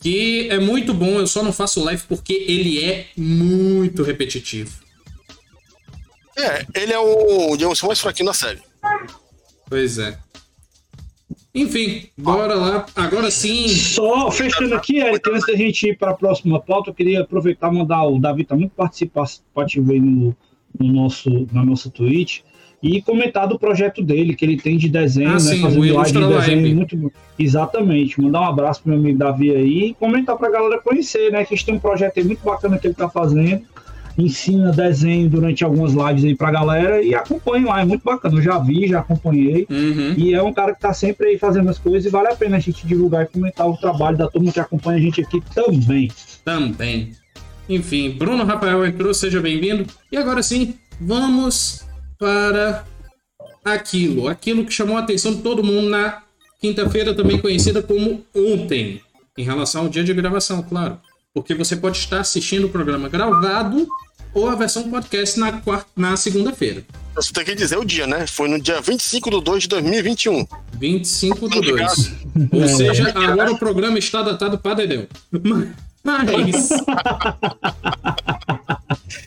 [0.00, 4.82] Que é muito bom, eu só não faço live porque ele é muito repetitivo.
[6.36, 8.60] É, ele é o digamos, mais fraquinho da série.
[9.68, 10.18] Pois é.
[11.54, 12.84] Enfim, bora lá.
[12.96, 13.68] Agora sim.
[13.68, 17.72] Só fechando aqui, Eric, antes da gente ir para a próxima pauta, eu queria aproveitar
[17.72, 20.34] e mandar o Davi tá muito participativo aí no,
[20.78, 22.40] no nosso, na nossa Twitch
[22.82, 25.38] e comentar do projeto dele, que ele tem de desenho, Ah, né?
[25.40, 26.74] sim, fazendo live de desenho Live.
[26.74, 28.20] muito Exatamente.
[28.20, 31.44] Mandar um abraço pro meu amigo Davi aí e comentar pra galera conhecer, né?
[31.44, 33.62] Que a gente tem um projeto aí muito bacana que ele tá fazendo.
[34.16, 38.36] Ensina desenho durante algumas lives aí pra galera e acompanhe lá, é muito bacana.
[38.36, 39.66] Eu já vi, já acompanhei.
[39.68, 40.14] Uhum.
[40.16, 42.56] E é um cara que tá sempre aí fazendo as coisas e vale a pena
[42.56, 46.10] a gente divulgar e comentar o trabalho da turma que acompanha a gente aqui também.
[46.44, 47.12] Também.
[47.68, 49.86] Enfim, Bruno Rafael entrou, seja bem-vindo.
[50.12, 51.84] E agora sim, vamos
[52.18, 52.84] para
[53.64, 54.28] aquilo.
[54.28, 56.22] Aquilo que chamou a atenção de todo mundo na
[56.60, 59.00] quinta-feira, também conhecida como ontem.
[59.36, 60.98] Em relação ao dia de gravação, claro.
[61.34, 63.88] Porque você pode estar assistindo o programa gravado
[64.32, 66.84] ou a versão podcast na, quarta, na segunda-feira.
[67.16, 68.26] Você tem que dizer o dia, né?
[68.26, 70.46] Foi no dia 25 de 2 de 2021.
[70.74, 72.12] 25 do 2.
[72.52, 75.08] Ou seja, agora o programa está datado para Dedéu.
[76.04, 76.68] Mas.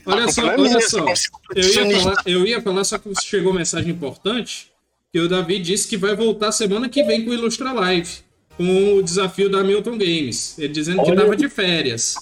[0.05, 1.05] Olha só, olha só.
[1.53, 4.71] Eu ia, falar, eu ia falar, só que chegou mensagem importante.
[5.11, 8.19] Que o Davi disse que vai voltar semana que vem com o Ilustra Live.
[8.57, 10.57] Com o desafio da Milton Games.
[10.57, 12.15] Ele dizendo que Olha- tava de férias.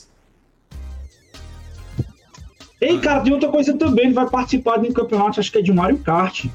[2.81, 5.61] Ei, cara, tem outra coisa também, ele vai participar de um campeonato, acho que é
[5.61, 6.45] de Mario Kart.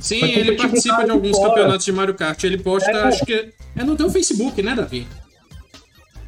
[0.00, 1.50] Sim, ele participa de alguns fora.
[1.50, 2.42] campeonatos de Mario Kart.
[2.44, 3.02] Ele posta, É.
[3.04, 3.50] acho que.
[3.76, 5.06] É no teu Facebook, né, Davi?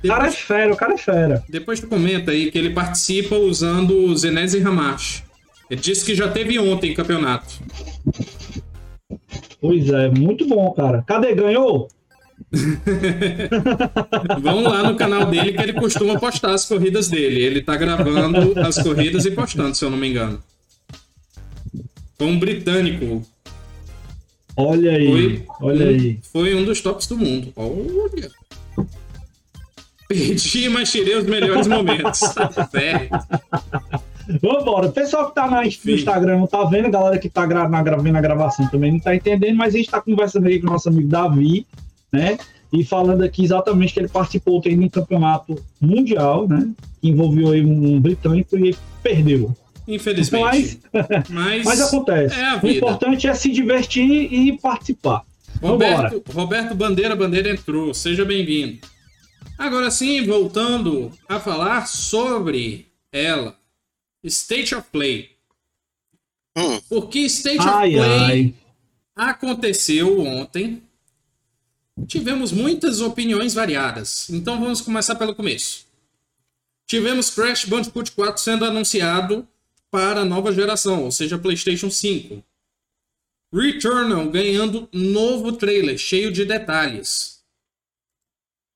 [0.03, 1.45] O cara é Depois, fera, o cara é fera.
[1.49, 5.25] depois tu comenta aí que ele participa usando o Zenese e Hamashi.
[5.69, 7.47] Ele disse que já teve ontem campeonato.
[9.61, 11.05] Pois é, muito bom, cara.
[11.07, 11.35] Cadê?
[11.35, 11.89] Ganhou?
[14.43, 17.41] Vamos lá no canal dele que ele costuma postar as corridas dele.
[17.43, 20.43] Ele tá gravando as corridas e postando, se eu não me engano.
[22.19, 23.23] Foi um britânico.
[24.57, 26.19] Olha aí, Foi, olha um, aí.
[26.33, 27.53] foi um dos tops do mundo.
[27.57, 28.31] Olha.
[30.09, 32.21] Perdi, mas tirei os melhores momentos.
[34.31, 34.39] Tá.
[34.43, 34.87] Vambora.
[34.89, 35.93] O pessoal que tá na- no Sim.
[35.93, 39.01] Instagram não tá vendo, a galera que tá gra na, vendo a gravação também não
[39.01, 41.67] tá entendendo, mas a gente tá conversando aí com o nosso amigo Davi,
[42.13, 42.39] né?
[42.73, 46.71] E falando aqui exatamente que ele participou tem um campeonato mundial, né?
[47.01, 49.55] Que envolveu aí um, britânico e perdeu.
[49.89, 50.81] Infelizmente.
[51.29, 52.39] Mas, Mas acontece.
[52.39, 55.25] É a o importante é se divertir e participar.
[55.61, 56.09] Vambora.
[56.09, 58.79] Roberto, Roberto Bandeira Bandeira entrou, seja bem-vindo.
[59.59, 63.57] Agora sim, voltando a falar sobre ela,
[64.25, 65.31] State of Play.
[66.57, 66.81] Hum.
[66.89, 68.55] Porque State of Ai, Play ai.
[69.17, 70.83] aconteceu ontem.
[72.07, 74.29] Tivemos muitas opiniões variadas.
[74.31, 75.87] Então vamos começar pelo começo.
[76.87, 79.47] Tivemos Crash Bandicoot 4 sendo anunciado
[79.91, 82.43] para a nova geração, ou seja, PlayStation 5.
[83.53, 87.41] Returnal ganhando novo trailer cheio de detalhes.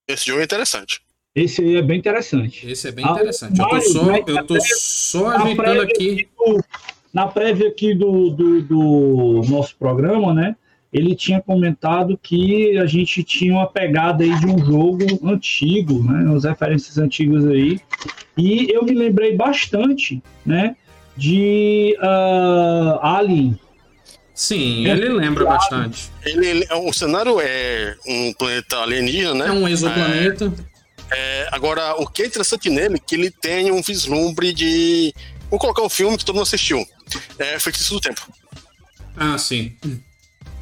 [0.09, 1.01] Esse jogo é interessante.
[1.35, 2.69] Esse aí é bem interessante.
[2.69, 3.59] Esse é bem Ah, interessante.
[3.59, 6.29] Eu tô só, eu tô só ajeitando aqui.
[6.37, 6.65] do-
[7.13, 10.57] na prévia aqui do, do, do nosso programa, né?
[10.95, 16.33] Ele tinha comentado que a gente tinha uma pegada aí de um jogo antigo, né?
[16.37, 17.81] As referências antigas aí.
[18.39, 20.77] E eu me lembrei bastante, né?
[21.17, 23.57] de uh, Alien.
[24.35, 26.11] Sim, ele lembra bastante.
[26.25, 29.51] Ele, ele- o cenário é um planeta alienígena, É né?
[29.53, 30.53] um exoplaneta.
[31.13, 35.15] É, agora, o que é interessante nele é que ele tem um vislumbre de.
[35.49, 36.85] Vou colocar um filme que todo mundo assistiu.
[37.39, 38.23] É Feitiço do Tempo.
[39.17, 39.73] Ah, sim.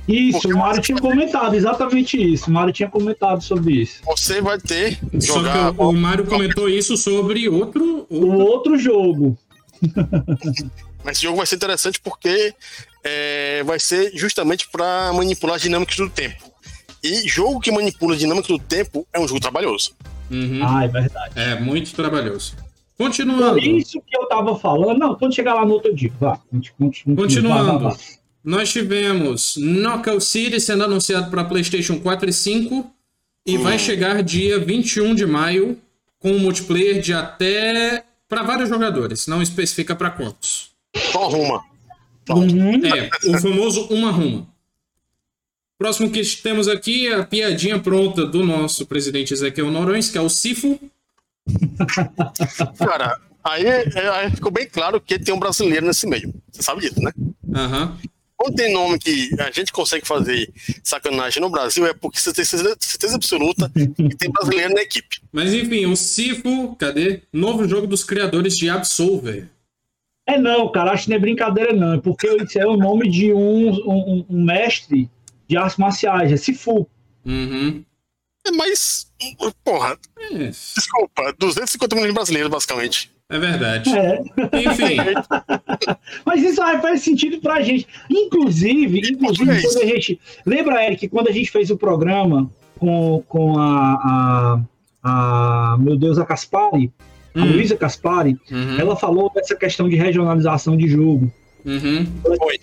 [0.09, 2.51] Isso, Porque o Mário tinha comentado exatamente isso.
[2.51, 4.03] O Mário tinha comentado sobre isso.
[4.05, 5.73] Você vai ter Só jogar.
[5.73, 8.07] que o Mario comentou isso sobre outro.
[8.11, 8.39] O outro...
[8.41, 9.39] outro jogo.
[11.05, 12.53] Mas esse jogo vai ser interessante porque
[13.05, 16.51] é, vai ser justamente para manipular as dinâmicas do tempo.
[17.03, 19.93] E jogo que manipula a dinâmica do tempo é um jogo trabalhoso.
[20.31, 20.61] Uhum.
[20.65, 21.33] Ah, é verdade.
[21.37, 22.57] É muito trabalhoso.
[22.97, 23.59] Por Continuando.
[23.59, 24.99] isso que eu tava falando.
[24.99, 26.13] Não, quando chegar lá no outro dia.
[26.21, 26.39] Vá.
[26.51, 27.65] conti- conti- Continuando.
[27.67, 27.97] vá, vá, vá.
[28.45, 32.91] Nós tivemos Knockout City sendo anunciado para PlayStation 4 e 5
[33.47, 35.79] e vai chegar dia 21 de maio
[36.19, 40.71] com um multiplayer de até para vários jogadores, não especifica para quantos.
[40.97, 41.63] Só arruma.
[42.31, 42.81] Uhum.
[42.87, 44.47] É, o famoso uma ruma.
[45.79, 50.21] Próximo que temos aqui é a piadinha pronta do nosso presidente Ezequiel Norões, que é
[50.21, 50.79] o Sifo.
[52.79, 56.33] Cara, aí, é- aí ficou bem claro que tem um brasileiro nesse meio.
[56.53, 57.13] Você sabe disso, né?
[57.55, 57.99] Aham.
[58.43, 62.45] Quando tem nome que a gente consegue fazer sacanagem no Brasil é porque você tem
[62.45, 65.23] certeza, certeza absoluta que tem brasileiro na equipe.
[65.31, 67.23] Mas enfim, o Sifo, cadê?
[67.33, 69.49] Novo jogo dos criadores de Absolver.
[70.27, 71.95] É não, cara, acho que não é brincadeira, não.
[71.95, 75.09] É porque isso é o nome de um, um, um mestre
[75.47, 76.89] de artes marciais, é Sifu.
[77.25, 77.85] Uhum.
[78.45, 79.09] É, Mas,
[79.63, 83.12] porra, É, desculpa, 250 milhões de brasileiros, basicamente.
[83.33, 83.91] É verdade.
[83.97, 84.21] É.
[84.69, 84.97] Enfim,
[86.25, 87.87] Mas isso aí faz sentido pra gente.
[88.11, 89.63] Inclusive, inclusive português.
[89.63, 90.21] quando a gente.
[90.47, 94.59] Lembra, Eric, quando a gente fez o programa com, com a,
[95.03, 96.93] a, a- Meu Deus, a Caspari,
[97.35, 97.53] a Hum.
[97.53, 98.79] Luísa Caspari, Uhum.
[98.79, 101.33] ela falou dessa questão de regionalização de jogo.
[101.65, 102.07] Uhum.
[102.23, 102.59] Foi.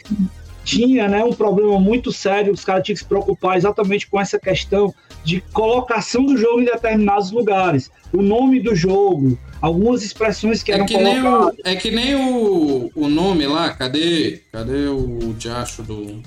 [0.63, 4.39] Tinha né, um problema muito sério, os caras tinham que se preocupar exatamente com essa
[4.39, 4.93] questão
[5.23, 7.89] de colocação do jogo em determinados lugares.
[8.13, 11.55] O nome do jogo, algumas expressões que É eram que nem, colocadas.
[11.57, 14.41] o, é que nem o, o nome lá, cadê?
[14.51, 16.21] Cadê o diacho do.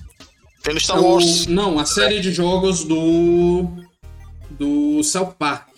[0.63, 1.47] Pelo É Star o- Wars.
[1.47, 3.67] não, a série de jogos do.
[4.51, 5.69] Do South Park.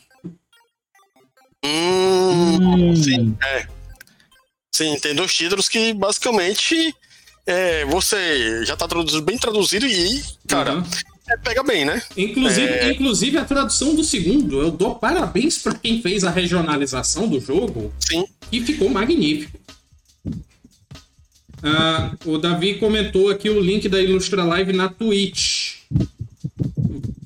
[1.65, 3.67] Hum, Hum, Sim, é.
[4.73, 6.95] Sim, tem dois títulos que basicamente
[7.47, 10.85] é, você já tá traduzido, bem traduzido e, cara, Uhum.
[11.29, 12.01] é, pega bem, né?
[12.17, 12.91] Inclusive, É.
[12.93, 17.93] inclusive a tradução do segundo, eu dou parabéns pra quem fez a regionalização do jogo
[17.99, 18.25] Sim.
[18.51, 19.59] e ficou magnífico.
[21.63, 25.77] Ah, o Davi comentou aqui o link da Ilustra Live na Twitch.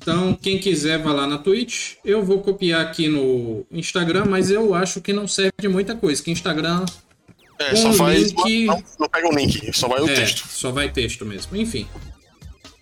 [0.01, 1.95] Então, quem quiser vai lá na Twitch.
[2.05, 6.23] Eu vou copiar aqui no Instagram, mas eu acho que não serve de muita coisa.
[6.23, 6.85] Que Instagram
[7.59, 8.31] É, Com só o faz.
[8.31, 10.47] link- Não, não pega o link, só vai o é, texto.
[10.47, 11.55] só vai texto mesmo.
[11.57, 11.85] Enfim.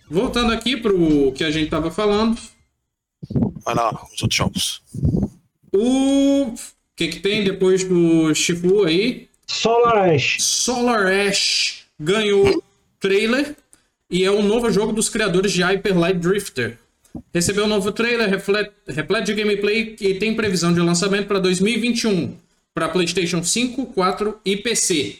[0.08, 2.38] Voltando aqui pro que a gente tava falando.
[3.64, 4.82] Vai lá, os outros jogos.
[5.74, 6.52] O
[6.96, 9.28] que que tem depois do Shifu aí?
[9.46, 10.36] Solar Ash.
[10.40, 12.62] Solar Ash ganhou
[13.00, 13.56] trailer
[14.10, 16.78] e é o novo jogo dos criadores de Hyper Light Drifter.
[17.34, 18.28] Recebeu um novo trailer
[18.86, 22.36] repleto de gameplay e tem previsão de lançamento para 2021
[22.78, 25.16] para PlayStation 5, 4 e PC.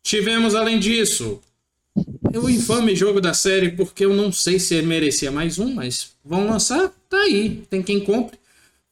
[0.00, 1.40] Tivemos além disso
[2.32, 6.48] o infame jogo da série porque eu não sei se merecia mais um, mas vão
[6.48, 8.38] lançar, tá aí, tem quem compre.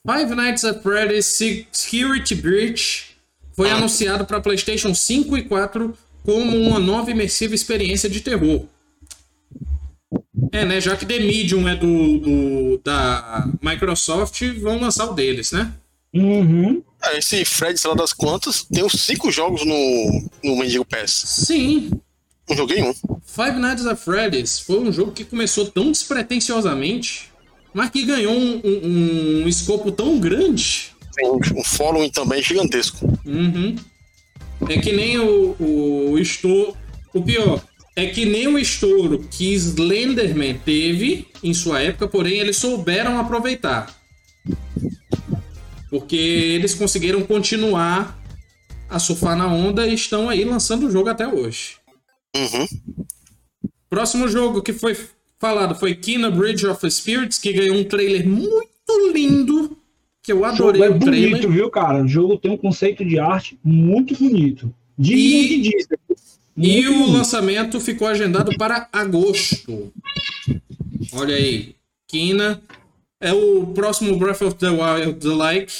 [0.05, 3.17] Five Nights at Freddy's Se- Security Breach
[3.53, 8.67] foi anunciado para PlayStation 5 e 4 como uma nova imersiva experiência de terror.
[10.51, 10.81] É, né?
[10.81, 15.73] Já que The Medium é do, do- da Microsoft, vão lançar o deles, né?
[16.15, 16.83] Uhum.
[17.03, 21.11] É, esse Fred, sei lá das quantas, tem uns cinco jogos no, no Mendigo Pass.
[21.11, 21.91] Sim.
[22.49, 22.93] Não joguei um.
[23.25, 27.31] Five Nights at Freddy's foi um jogo que começou tão despretensiosamente,
[27.73, 30.91] mas que ganhou um, um- um escopo tão grande.
[31.15, 33.07] Tem um following também gigantesco.
[33.25, 33.77] Uhum.
[34.69, 36.77] É que nem o, o estouro.
[37.15, 37.63] O pior,
[37.95, 43.95] é que nem o estouro que Slenderman teve em sua época, porém eles souberam aproveitar.
[45.93, 48.19] Porque eles conseguiram continuar
[48.89, 51.77] a surfar na onda e estão aí lançando o jogo até hoje.
[52.35, 52.67] Uhum.
[53.91, 54.97] Próximo jogo que foi
[55.39, 58.57] falado foi Kina Bridge of Spirits, que ganhou um trailer muito
[59.13, 59.77] lindo.
[60.23, 61.31] Que eu O adorei jogo é o trailer.
[61.33, 62.03] bonito, viu, cara?
[62.03, 64.75] O jogo tem um conceito de arte muito bonito.
[64.99, 65.87] Digno E- de.
[66.57, 67.13] E o bonito.
[67.13, 69.93] lançamento ficou agendado para agosto.
[71.13, 71.75] Olha aí.
[72.09, 72.63] Kina.
[73.23, 75.73] É o próximo Breath of the Wild like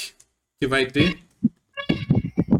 [0.61, 1.19] que vai ter.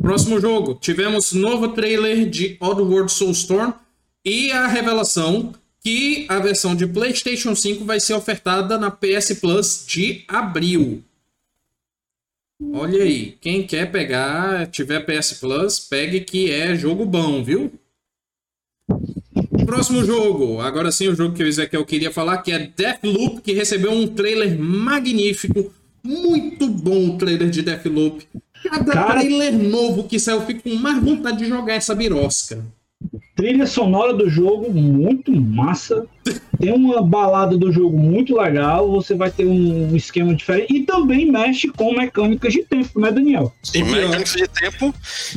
[0.01, 3.71] Próximo jogo, tivemos novo trailer de Oddworld Soulstorm
[4.25, 9.85] e a revelação que a versão de PlayStation 5 vai ser ofertada na PS Plus
[9.87, 11.01] de abril.
[12.73, 17.71] Olha aí, quem quer pegar, tiver PS Plus, pegue que é jogo bom, viu?
[19.65, 23.53] Próximo jogo, agora sim o jogo que o Ezequiel queria falar, que é Deathloop, que
[23.53, 25.71] recebeu um trailer magnífico,
[26.03, 28.25] muito bom o trailer de Deathloop.
[28.63, 29.19] Cada Cara...
[29.19, 32.63] trailer novo que saiu, eu fico com mais vontade de jogar essa birosca.
[33.35, 36.05] Trilha sonora do jogo muito massa.
[36.59, 38.89] Tem uma balada do jogo muito legal.
[38.91, 40.71] Você vai ter um esquema diferente.
[40.71, 43.51] E também mexe com mecânicas de tempo, né, Daniel?
[43.63, 44.93] Sim, mecânicas de tempo.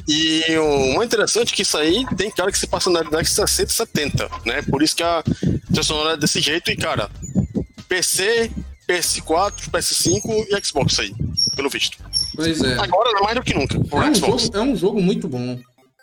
[0.07, 3.23] E o mais interessante é que isso aí tem cara que se passa na década
[3.23, 4.63] de 60 70, né?
[4.63, 6.71] Por isso que a trilha sonora é desse jeito.
[6.71, 7.11] E, cara,
[7.89, 8.51] PC,
[8.87, 11.15] PS4, PS5 e Xbox aí,
[11.57, 11.97] pelo visto.
[12.35, 12.75] Pois é.
[12.75, 13.77] Agora, mais do que nunca.
[13.77, 15.59] É um, jogo, é um jogo muito bom.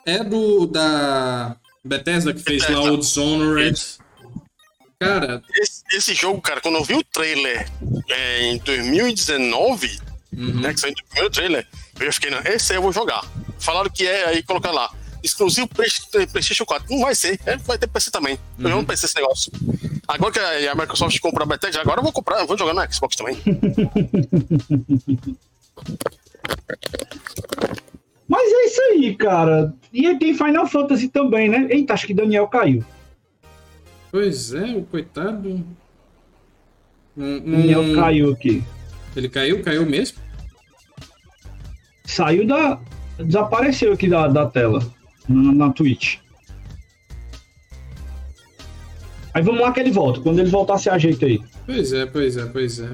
[0.06, 2.82] É do da Bethesda que fez Bethesda.
[2.82, 3.82] lá o Dishonored.
[5.00, 5.44] Cara.
[5.56, 7.70] Esse, esse, jogo, cara, quando eu vi o trailer
[8.10, 10.00] é, em 2019,
[10.32, 10.62] uhum.
[10.62, 11.68] né, que saiu o primeiro trailer,
[12.00, 13.26] eu fiquei, não, esse aí eu vou jogar.
[13.60, 14.90] Falaram que é, aí colocar lá.
[15.22, 16.88] Exclusivo PlayStation 4.
[16.90, 18.40] Não vai ser, é, vai ter PC também.
[18.60, 19.52] Eu não pensei esse negócio.
[20.08, 22.94] Agora que a Microsoft comprou a Bethesda, agora eu vou comprar, eu vou jogar no
[22.94, 23.38] Xbox também.
[28.28, 29.74] Mas é isso aí, cara.
[29.92, 31.68] E tem Final Fantasy também, né?
[31.70, 32.84] Eita, acho que Daniel caiu.
[34.12, 35.66] Pois é, o coitado.
[37.16, 38.64] Daniel hum, caiu aqui.
[39.16, 39.62] Ele caiu?
[39.62, 40.18] Caiu mesmo?
[42.06, 42.80] Saiu da.
[43.18, 44.80] Desapareceu aqui da, da tela.
[45.28, 46.18] Na, na Twitch.
[49.34, 50.22] Aí vamos lá que ele volta.
[50.22, 51.42] Quando ele voltar, se ajeita aí.
[51.66, 52.90] Pois é, pois é, pois é.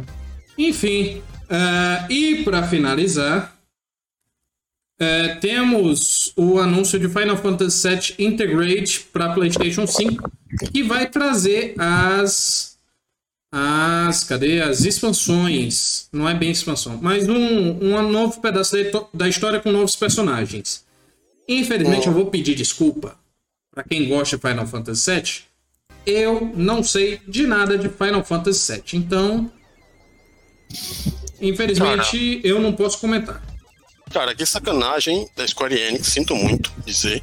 [0.57, 1.21] Enfim.
[1.49, 3.58] Uh, e para finalizar,
[4.99, 10.29] é, temos o anúncio de Final Fantasy VII Integrate para PlayStation 5,
[10.73, 12.77] que vai trazer as.
[13.49, 14.25] As.
[14.25, 14.61] Cadê?
[14.61, 16.09] As expansões.
[16.11, 18.75] Não é bem expansão, mas um, um novo pedaço
[19.13, 20.83] da história com novos personagens.
[21.47, 23.17] Infelizmente, eu vou pedir desculpa
[23.73, 25.31] para quem gosta de Final Fantasy VII.
[26.05, 29.49] Eu não sei de nada de Final Fantasy VII, então.
[31.41, 33.48] Infelizmente, eu não posso comentar.
[34.11, 37.21] Cara, que sacanagem da Square Enix, sinto muito dizer.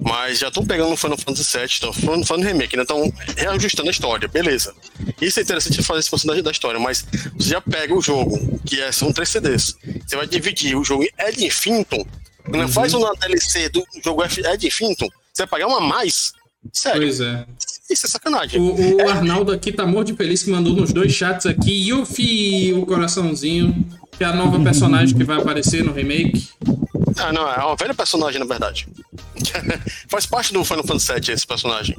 [0.00, 2.82] Mas já estão pegando o Final Fantasy VII, estão falando remake, né?
[2.82, 4.74] Estão reajustando a história, beleza.
[5.20, 7.04] Isso é interessante fazer esse personagem da história, mas
[7.36, 9.76] você já pega o jogo, que é, são três CDs.
[10.06, 12.68] Você vai dividir o jogo Ed Infinito, uhum.
[12.68, 16.32] faz uma DLC do jogo Ed Infinito, você vai pagar uma a mais.
[16.72, 17.02] Sério.
[17.02, 17.44] Pois é.
[17.90, 18.58] Isso é sacanagem.
[18.58, 19.10] O, o é.
[19.10, 23.84] Arnaldo aqui tá morto de feliz que mandou nos dois chats aqui, Yuffie, o coraçãozinho
[24.22, 26.48] que é a nova personagem que vai aparecer no remake.
[27.18, 28.86] Ah, não, é uma velha personagem, na verdade.
[30.06, 31.96] Faz parte do Final Fantasy VII esse personagem.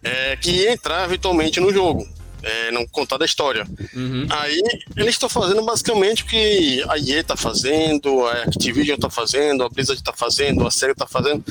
[0.00, 2.06] É, que ia entrar eventualmente no jogo.
[2.44, 3.66] É, não contar da história.
[3.92, 4.26] Uhum.
[4.30, 4.62] Aí
[4.96, 9.68] eles estão fazendo basicamente o que a EA está fazendo, a Activision está fazendo, a
[9.68, 11.42] Blizzard está fazendo, a SEGA está fazendo.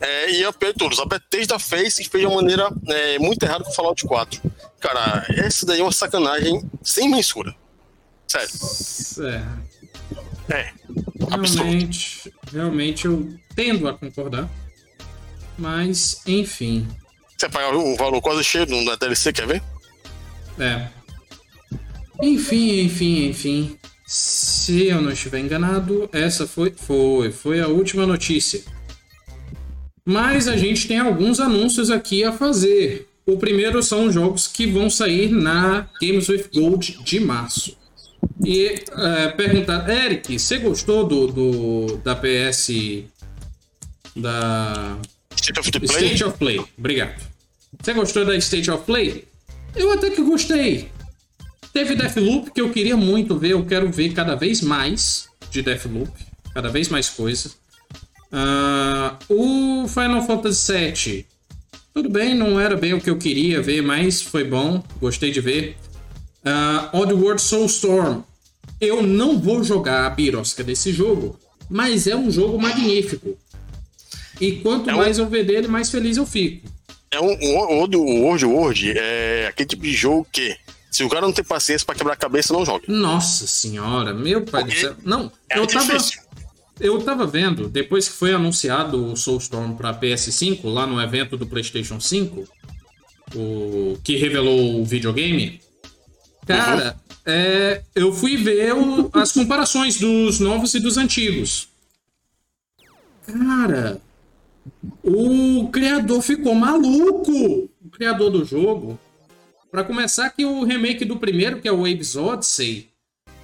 [0.00, 3.64] É, e a todos, a Bethesda fez e fez de uma maneira é, muito errada
[3.64, 4.38] com o Fallout 4.
[4.80, 7.54] Cara, essa daí é uma sacanagem sem mensura.
[8.32, 9.36] Sério.
[10.48, 10.54] É.
[10.54, 10.72] É.
[11.28, 14.48] Realmente, realmente eu tendo a concordar.
[15.58, 16.88] Mas, enfim.
[17.36, 19.62] Você paga um valor quase cheio na DLC, quer ver?
[20.58, 20.88] É.
[22.22, 23.78] Enfim, enfim, enfim.
[24.06, 28.62] Se eu não estiver enganado, essa foi, foi, foi a última notícia.
[30.04, 33.08] Mas a gente tem alguns anúncios aqui a fazer.
[33.26, 37.81] O primeiro são jogos que vão sair na Games with Gold de março.
[38.44, 42.70] E é, perguntar, Eric, você gostou do, do da PS
[44.16, 44.98] da
[45.36, 45.86] State of, Play?
[45.86, 46.64] State of Play?
[46.76, 47.22] Obrigado.
[47.80, 49.26] Você gostou da State of Play?
[49.74, 50.90] Eu até que gostei.
[51.72, 56.10] Teve Deathloop que eu queria muito ver, eu quero ver cada vez mais de Deathloop,
[56.52, 57.50] cada vez mais coisa.
[58.30, 61.26] Uh, o Final Fantasy VII,
[61.94, 65.40] tudo bem, não era bem o que eu queria ver, mas foi bom, gostei de
[65.40, 65.76] ver.
[66.44, 68.22] Uh, Oddworld Soulstorm.
[68.80, 71.38] Eu não vou jogar a birosca desse jogo,
[71.70, 73.38] mas é um jogo magnífico.
[74.40, 74.96] E quanto é um...
[74.96, 76.68] mais eu ver dele, mais feliz eu fico.
[77.10, 80.56] É um, um, um World World é aquele tipo de jogo que
[80.90, 82.84] se o cara não tem paciência para quebrar a cabeça, não joga.
[82.88, 84.96] Nossa senhora, meu pai Porque do céu.
[85.04, 85.96] Não, é eu tava
[86.80, 91.46] eu tava vendo, depois que foi anunciado o Soulstorm para PS5 lá no evento do
[91.46, 92.44] PlayStation 5,
[93.34, 95.60] o que revelou o videogame,
[96.46, 101.68] Cara, é, eu fui ver o, as comparações dos novos e dos antigos.
[103.26, 104.00] Cara,
[105.02, 107.70] o criador ficou maluco.
[107.84, 108.98] O criador do jogo.
[109.70, 112.90] Pra começar, que o remake do primeiro, que é o Waves Odyssey,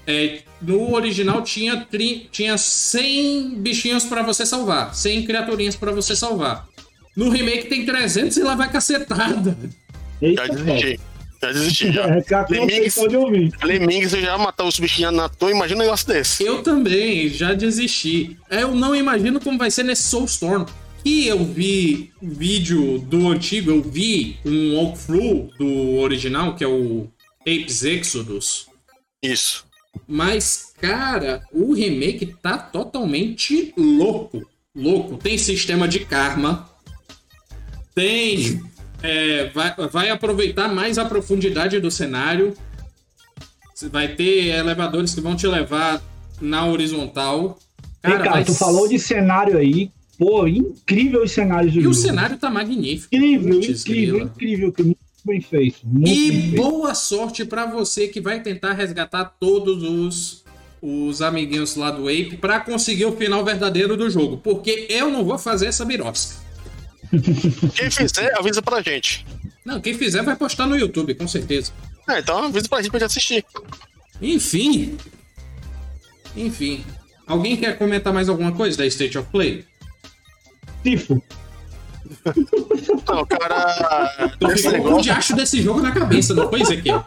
[0.06, 6.14] é, no original tinha, tri, tinha 100 bichinhos pra você salvar, 100 criaturinhas pra você
[6.16, 6.66] salvar.
[7.16, 9.56] No remake tem 300 e lá vai cacetada.
[10.20, 11.00] Desisti.
[11.40, 12.06] Já desisti, já.
[12.08, 13.52] É, a Lemmings, pode ouvir.
[13.62, 16.44] Lemmings eu já matar os bichinhos na toa, imagina um negócio desse.
[16.44, 18.36] Eu também, já desisti.
[18.50, 20.66] Eu não imagino como vai ser nesse Soulstorm.
[21.04, 27.08] Que eu vi vídeo do antigo, eu vi um walkthrough do original, que é o
[27.42, 28.66] Apes Exodus.
[29.22, 29.64] Isso.
[30.06, 34.46] Mas, cara, o remake tá totalmente louco.
[34.74, 35.16] Louco.
[35.16, 36.68] Tem sistema de karma.
[37.94, 38.60] Tem.
[39.02, 42.54] é, vai, vai aproveitar mais a profundidade do cenário.
[43.90, 46.02] Vai ter elevadores que vão te levar
[46.40, 47.58] na horizontal.
[48.02, 49.90] Cara, vai tu falou de cenário aí.
[50.18, 51.94] Pô, incrível os cenários do E o jogo.
[51.94, 53.14] cenário tá magnífico.
[53.14, 54.72] Incrível, Putz, incrível, incrível.
[54.72, 55.78] que Muito bem feito.
[55.84, 56.56] Muito E bem feito.
[56.56, 60.44] boa sorte pra você que vai tentar resgatar todos os,
[60.82, 64.38] os amiguinhos lá do Ape pra conseguir o final verdadeiro do jogo.
[64.38, 66.34] Porque eu não vou fazer essa birosca.
[67.74, 69.26] Quem fizer, avisa pra gente.
[69.64, 71.72] Não, quem fizer vai postar no YouTube, com certeza.
[72.08, 73.44] É, então avisa pra gente pra gente assistir.
[74.20, 74.96] Enfim.
[76.36, 76.84] Enfim.
[77.26, 79.64] Alguém quer comentar mais alguma coisa da State of Play?
[80.82, 81.22] Tifo.
[83.06, 87.04] Não, cara, Tu esse o negócio, diacho desse jogo na cabeça, não foi, Ezequiel?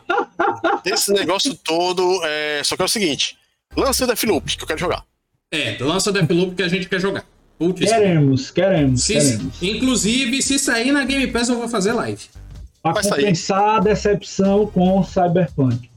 [0.85, 2.61] esse negócio todo é.
[2.63, 3.37] Só que é o seguinte:
[3.75, 5.03] lança o Deathloop, que eu quero jogar.
[5.51, 7.25] É, lança Deathloop que a gente quer jogar.
[7.61, 9.61] Putz, Queremos, queremos, se- queremos.
[9.61, 12.23] inclusive, se sair na Game Pass, eu vou fazer live.
[12.81, 13.21] Pra vai sair.
[13.21, 15.87] compensar a decepção com o Cyberpunk.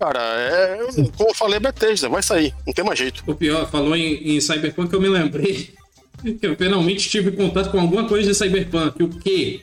[0.00, 0.78] Cara, é.
[1.16, 3.22] Como eu falei, Bethesda, vai sair, não tem mais jeito.
[3.28, 5.70] O pior, falou em, em Cyberpunk, eu me lembrei
[6.20, 9.00] que eu finalmente tive contato com alguma coisa de Cyberpunk.
[9.04, 9.60] O quê?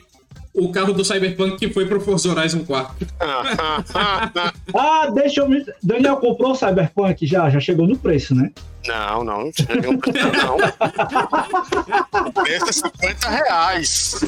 [0.54, 3.06] O carro do Cyberpunk que foi pro Forza Horizon 4.
[4.74, 5.64] Ah, deixa eu me.
[5.82, 7.48] Daniel comprou o Cyberpunk já?
[7.50, 8.50] Já chegou no preço, né?
[8.86, 10.56] Não, não, não chega um preço, não.
[12.44, 14.20] Pensa 50 reais.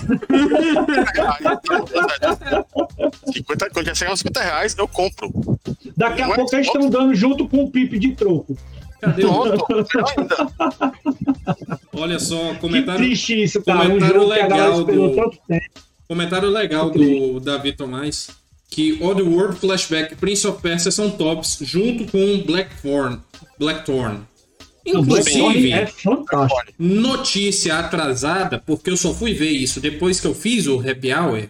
[3.32, 5.32] 50, quando já chegar aos 50 reais, eu compro.
[5.96, 8.56] Daqui a Não é pouco eles estão dando junto com o Pipe de troco.
[9.00, 9.32] Cadê o...
[9.32, 9.66] Pronto.
[11.94, 13.80] Olha só, Que comentário, triste isso, cara.
[13.80, 15.64] Um comentário que galera legal esperou do- tanto tempo.
[16.08, 18.28] Comentário legal do Davi Tomás.
[18.70, 23.20] Que Oddworld Flashback e Prince of Persia são tops, junto com Blackthorn.
[23.58, 24.20] Blackthorn.
[24.84, 26.72] Inclusive, é fantástico.
[26.78, 31.48] notícia atrasada, porque eu só fui ver isso depois que eu fiz o Happy Hour.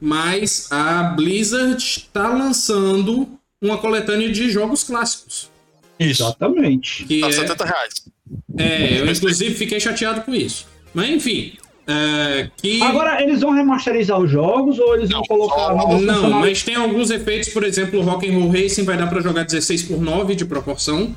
[0.00, 3.28] Mas a Blizzard está lançando
[3.60, 5.50] uma coletânea de jogos clássicos.
[5.98, 6.22] Isso.
[6.22, 7.04] Exatamente.
[7.06, 7.94] Que Tá é, 70 reais.
[8.58, 10.66] é, eu inclusive fiquei chateado com isso.
[10.92, 11.54] Mas enfim,
[11.86, 16.00] é, que Agora, eles vão remasterizar os jogos ou eles vão Não, colocar só- novas
[16.02, 16.40] não, funcionalidades?
[16.40, 20.00] mas tem alguns efeitos, por exemplo, o Rock'n'Roll Racing vai dar pra jogar 16 por
[20.00, 21.14] 9 de proporção.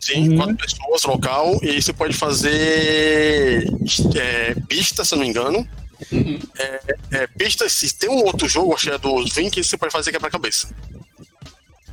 [0.00, 0.36] Sim, Uhum.
[0.36, 3.68] quatro pessoas, local, e aí você pode fazer
[4.16, 5.66] é, pista, se eu não me engano.
[6.10, 6.38] Uhum.
[6.58, 6.80] É,
[7.12, 9.92] é, pista, se tem um outro jogo, acho que é dos 20, que você pode
[9.92, 10.68] fazer quebra-cabeça.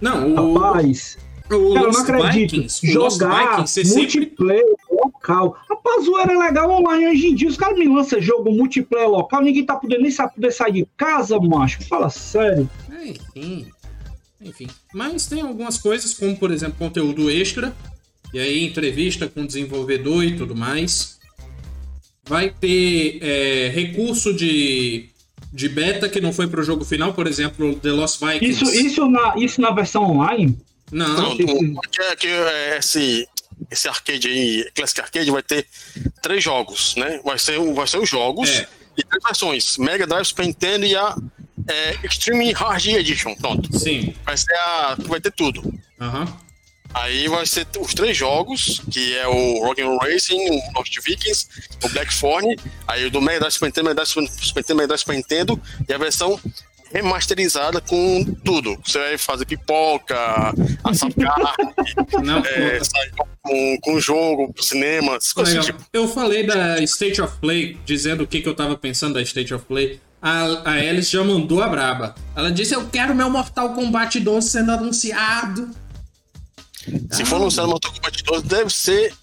[0.02, 1.18] Não, o, Rapaz,
[1.52, 2.52] o cara, eu não acredito.
[2.56, 4.66] Vikings, Jogar Vikings, você sempre multiplayer
[5.04, 5.58] local.
[5.70, 7.48] Rapaz, o era legal online hoje em dia.
[7.50, 10.88] Os caras me lançam jogo multiplayer local, ninguém tá podendo nem sabe poder sair de
[10.98, 11.82] casa, macho.
[11.88, 12.70] Fala sério.
[12.92, 13.68] É, Enfim.
[14.42, 14.68] Enfim.
[14.94, 17.76] Mas tem algumas coisas, como por exemplo, conteúdo extra.
[18.34, 21.20] E aí, entrevista com o desenvolvedor e tudo mais.
[22.24, 25.10] Vai ter é, recurso de,
[25.52, 28.64] de beta que não foi pro jogo final, por exemplo, The Lost Vikings.
[28.64, 30.56] Isso, isso, na, isso na versão online?
[30.92, 33.28] Não, Não, do- que, é- que é esse,
[33.72, 35.66] esse arcade aí, Classic Arcade, vai ter
[36.22, 37.20] três jogos, né?
[37.24, 38.68] Vai ser, vai ser os jogos É.
[38.98, 41.16] e três versões: Mega Drive, Super Nintendo e a
[41.68, 43.36] é, Extreme Hard Edition.
[43.36, 43.78] Pronto.
[43.78, 44.14] sim.
[44.26, 44.96] Vai ser a.
[45.00, 45.74] vai ter tudo.
[46.00, 46.28] Aham.
[46.92, 51.48] Aí vai ser os três jogos, que é o Rock'n'Roll Racing, o Lost Vikings,
[51.84, 52.56] o Blackthorn,
[52.88, 55.62] aí o do Mega Drive Super Nintendo, Mega Drive Super Nintendo, Mega Drive Super Nintendo,
[55.88, 56.40] e a versão
[56.92, 58.78] remasterizada com tudo.
[58.84, 60.16] Você vai fazer pipoca,
[60.84, 61.74] assar carne,
[62.48, 63.12] é, sair
[63.42, 65.66] com, com jogo, cinema, essas coisas Legal.
[65.66, 65.84] tipo.
[65.94, 69.54] Eu falei da State of Play, dizendo o que, que eu tava pensando da State
[69.54, 70.00] of Play.
[70.22, 72.14] A, a Alice já mandou a braba.
[72.36, 75.70] Ela disse: Eu quero meu Mortal Kombat 12 sendo anunciado.
[77.12, 79.14] Se for lançado no Mortal Kombat 12, deve ser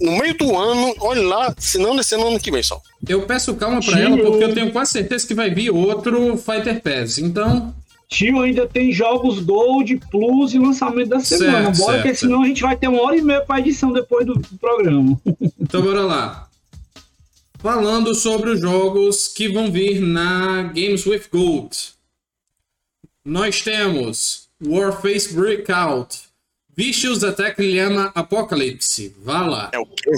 [0.00, 2.80] no meio do ano, olha lá, se não nesse ano, ano que vem só.
[3.08, 6.80] Eu peço calma pra ela, porque eu tenho quase certeza que vai vir outro Fighter
[6.82, 7.18] Pass.
[7.18, 7.74] Então,
[8.08, 11.64] Tio, ainda tem jogos Gold, Plus e lançamento da semana.
[11.64, 12.02] Certo, Bora, certo.
[12.02, 14.58] porque senão a gente vai ter uma hora e meia pra edição depois do, do
[14.58, 15.20] programa.
[15.60, 16.48] então bora lá.
[17.58, 21.76] falando sobre os jogos que vão vir na Games with Gold.
[23.24, 26.25] Nós temos Warface Breakout,
[26.76, 29.16] Vicious Attack Llama Apocalypse.
[29.22, 29.70] Vá lá.
[29.72, 30.10] É o quê?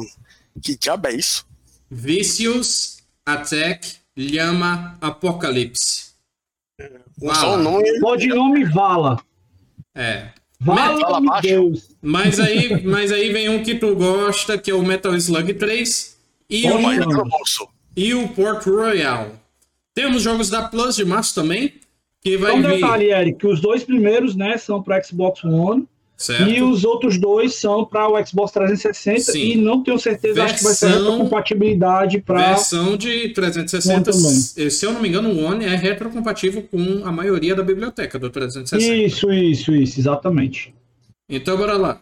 [0.61, 1.47] Que diabo é isso?
[1.89, 6.09] Vicious Attack Llama Apocalypse.
[7.23, 8.01] Um só o nome.
[8.01, 9.23] Codinome Vala.
[9.95, 10.31] É.
[10.59, 11.47] Vala, meu baixo.
[11.47, 11.91] Deus.
[12.03, 16.19] Mas aí, mas aí vem um que tu gosta, que é o Metal Slug 3
[16.51, 16.81] e, o,
[17.97, 19.31] e o Port Royal.
[19.95, 21.75] Temos jogos da Plus de março também,
[22.21, 22.81] que vai um vir.
[22.81, 25.87] detalhe, Eric, que os dois primeiros, né, são para Xbox One
[26.21, 26.51] Certo?
[26.51, 29.39] e os outros dois são para o Xbox 360 Sim.
[29.53, 34.05] e não tenho certeza, acho que vai ser Versão- compatibilidade para Versão de 360, One
[34.05, 34.71] também.
[34.71, 38.29] se eu não me engano, o One é retrocompatível com a maioria da biblioteca do
[38.31, 38.83] 360.
[39.07, 40.75] Isso, isso, isso, exatamente.
[41.29, 42.01] Então bora lá.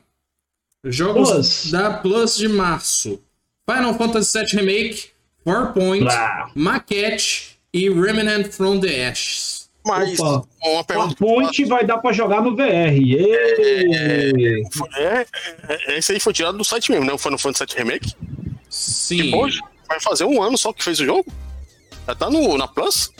[0.85, 1.71] Jogos Plus.
[1.71, 3.21] da Plus de março.
[3.71, 5.05] Final Fantasy VII Remake,
[5.45, 6.51] Farpoint, Blá.
[6.55, 9.56] Maquette e Remnant from the Ashes.
[9.87, 11.05] Mas Opa.
[11.05, 12.61] A ponte vai dar para jogar no VR.
[12.61, 12.89] É,
[14.97, 15.27] é,
[15.69, 17.13] é, esse aí foi tirado do site mesmo, né?
[17.13, 18.13] O Final Fantasy VII Remake.
[18.69, 19.33] Sim.
[19.35, 21.25] Hoje vai fazer um ano só que fez o jogo.
[22.07, 23.13] Já tá no, na Plus?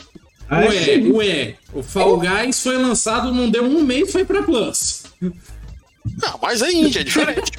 [0.49, 1.11] É, Ué, sim.
[1.11, 5.03] ué, o Fall Guys foi lançado, não deu um mês, foi pra Plus.
[6.23, 7.51] Ah, mas é Índia, é diferente.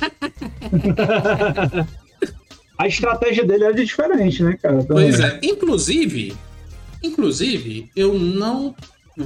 [2.79, 4.85] A estratégia dele é diferente, né, cara?
[4.85, 5.11] Também.
[5.11, 5.41] Pois é.
[5.43, 6.35] Inclusive,
[7.03, 8.75] inclusive, eu não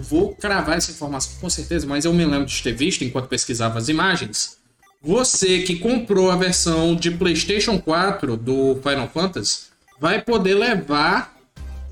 [0.01, 3.79] vou cravar essa informação com certeza, mas eu me lembro de ter visto enquanto pesquisava
[3.79, 4.57] as imagens.
[5.03, 9.63] Você que comprou a versão de PlayStation 4 do Final Fantasy
[10.01, 11.37] vai poder levar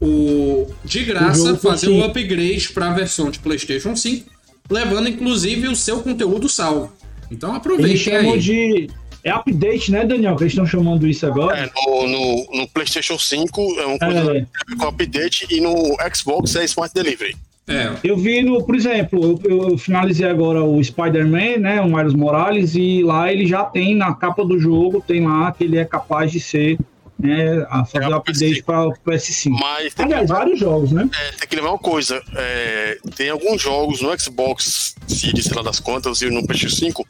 [0.01, 4.31] o de O graça jogo fazer o upgrade para a versão de PlayStation 5,
[4.71, 6.93] levando inclusive o seu conteúdo salvo.
[7.31, 8.41] Então Eles aproveitem chamam aí.
[8.41, 8.91] de.
[9.23, 10.35] É update, né, Daniel?
[10.35, 11.59] Que eles estão chamando isso agora.
[11.59, 14.47] É, no, no, no PlayStation 5 é uma coisa É.
[14.79, 15.75] com update e no
[16.15, 17.37] Xbox é Smart Delivery.
[17.71, 22.15] É, Eu vi no, por exemplo, eu, eu finalizei agora o Spider-Man, né, o Miles
[22.15, 25.85] Morales, e lá ele já tem na capa do jogo, tem lá que ele é
[25.85, 26.77] capaz de ser,
[27.21, 29.51] né, a fazer É, o update para o PS5.
[29.51, 31.09] Mas tem que, Aliás, vários jogos, né?
[31.13, 35.63] é, tem que levar uma coisa: é, tem alguns jogos no Xbox Series, sei lá
[35.63, 37.09] das contas, e no PlayStation 5,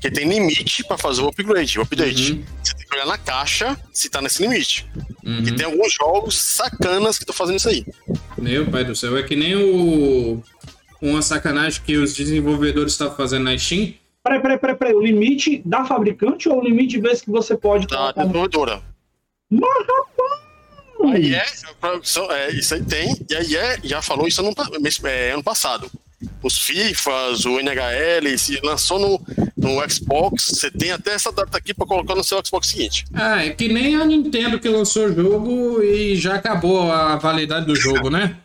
[0.00, 2.32] que tem limite para fazer o upgrade, o update.
[2.32, 2.44] Uhum.
[2.62, 4.86] Você tem que olhar na caixa se tá nesse limite.
[5.24, 5.40] uhum.
[5.40, 7.84] E tem alguns jogos sacanas que estão fazendo isso aí.
[8.38, 10.42] Meu pai do céu, é que nem o.
[11.02, 13.94] Uma sacanagem que os desenvolvedores estavam fazendo na Steam.
[14.22, 17.56] Peraí, peraí, peraí, peraí, o limite da fabricante ou o limite de vezes que você
[17.56, 18.82] pode Da desenvolvedora.
[19.50, 21.14] Mas, rapaz!
[21.14, 21.44] Aí é,
[21.80, 24.52] produção- é, isso aí tem, e aí é, já falou isso ano,
[25.04, 25.90] é, ano passado.
[26.42, 29.20] Os FIFAs, o NHL, se lançou no,
[29.56, 33.06] no Xbox, você tem até essa data aqui pra colocar no seu Xbox seguinte.
[33.14, 37.64] Ah, é que nem a Nintendo que lançou o jogo e já acabou a validade
[37.64, 38.36] do jogo, né?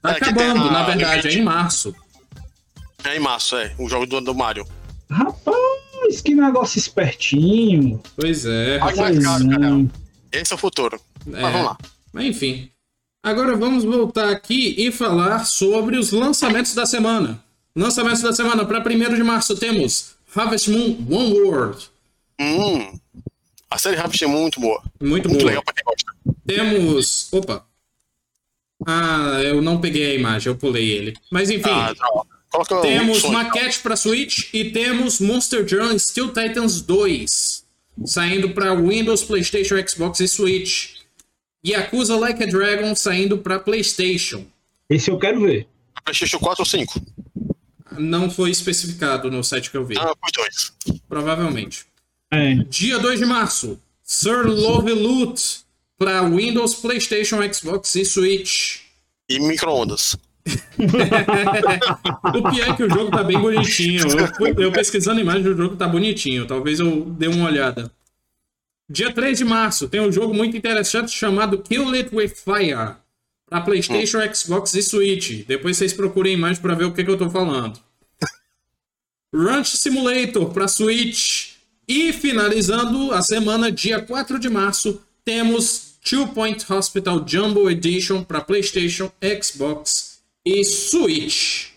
[0.00, 1.92] Tá É, acabando, a na verdade, é em março.
[3.02, 4.64] É em março, é, o jogo do, do Mario.
[5.10, 8.00] Rapaz, que negócio espertinho.
[8.16, 8.78] Pois é.
[8.78, 9.84] Cara.
[10.34, 11.00] Esse é o futuro.
[11.26, 11.40] É.
[11.40, 11.78] Mas vamos lá.
[12.22, 12.70] Enfim.
[13.22, 17.42] Agora vamos voltar aqui e falar sobre os lançamentos da semana.
[17.74, 21.88] Lançamentos da semana para 1 de março temos Harvest Moon One World.
[22.40, 22.98] Hum,
[23.70, 24.82] a série Rabbit é muito boa.
[25.00, 25.46] Muito Muito boa.
[25.46, 26.12] legal pra quem gosta.
[26.46, 27.28] Temos.
[27.32, 27.64] Opa!
[28.86, 31.14] Ah, eu não peguei a imagem, eu pulei ele.
[31.30, 32.06] Mas enfim, Ah, tá.
[32.50, 33.32] Coloca temos um som.
[33.32, 37.63] maquete para Switch e temos Monster Jam Steel Titans 2
[38.04, 40.94] saindo para Windows, PlayStation, Xbox e Switch.
[41.66, 44.44] Yakuza Like a Dragon saindo para PlayStation.
[44.88, 45.66] Esse eu quero ver.
[46.04, 47.00] PlayStation 4 ou 5?
[47.98, 50.72] Não foi especificado no site que eu vi, Ah, os dois.
[51.08, 51.86] provavelmente.
[52.30, 52.54] É.
[52.68, 55.60] Dia 2 de março, Sir Love Loot
[55.96, 58.80] para Windows, PlayStation, Xbox e Switch.
[59.28, 60.16] E micro-ondas.
[62.34, 64.04] O pior é que o jogo tá bem bonitinho.
[64.40, 66.46] Eu, eu pesquisando a imagem do jogo tá bonitinho.
[66.46, 67.90] Talvez eu dê uma olhada.
[68.88, 72.96] Dia 3 de março tem um jogo muito interessante chamado Kill It With Fire.
[73.48, 75.46] Pra Playstation, Xbox e Switch.
[75.46, 77.78] Depois vocês procurem a imagem pra ver o que, que eu tô falando.
[79.34, 81.54] Ranch Simulator pra Switch.
[81.86, 88.40] E finalizando a semana, dia 4 de março, temos Two Point Hospital Jumbo Edition pra
[88.40, 90.13] Playstation, Xbox
[90.44, 91.68] e Switch.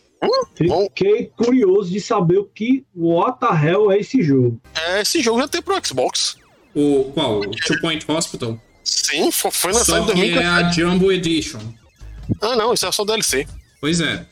[0.68, 0.88] Bom.
[0.88, 4.60] Fiquei curioso de saber o que what the hell é esse jogo.
[4.76, 6.38] É, esse jogo já tem pro Xbox.
[6.74, 7.40] O qual?
[7.40, 8.60] O Two Point Hospital?
[8.84, 10.66] Sim, fo- foi lançado Só em que é 2014.
[10.66, 11.60] a Jumbo Edition.
[12.42, 13.48] Ah, não, isso é só DLC.
[13.80, 14.26] Pois é.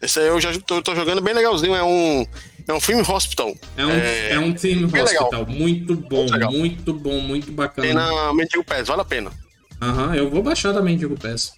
[0.00, 1.74] Esse aí eu já tô, tô jogando bem legalzinho.
[1.74, 2.26] É um.
[2.68, 3.54] É um filme hospital.
[3.76, 5.04] É um, é, é um team hospital.
[5.30, 5.46] Legal.
[5.46, 7.86] Muito bom, muito, muito, bom, muito bacana.
[7.86, 9.30] Tem na Mendigo Pass, vale a pena.
[9.80, 11.52] Aham, eu vou baixar da Mendigo Pass.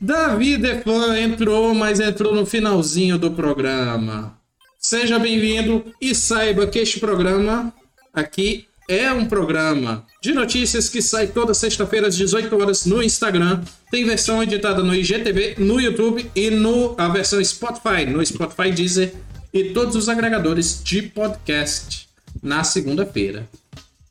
[0.00, 4.38] Davi Defan entrou, mas entrou no finalzinho do programa.
[4.78, 7.72] Seja bem-vindo e saiba que este programa
[8.12, 13.62] aqui é um programa de notícias que sai toda sexta-feira às 18 horas no Instagram.
[13.90, 19.14] Tem versão editada no IGTV, no YouTube e no a versão Spotify, no Spotify Deezer
[19.52, 22.06] e todos os agregadores de podcast
[22.42, 23.48] na segunda-feira.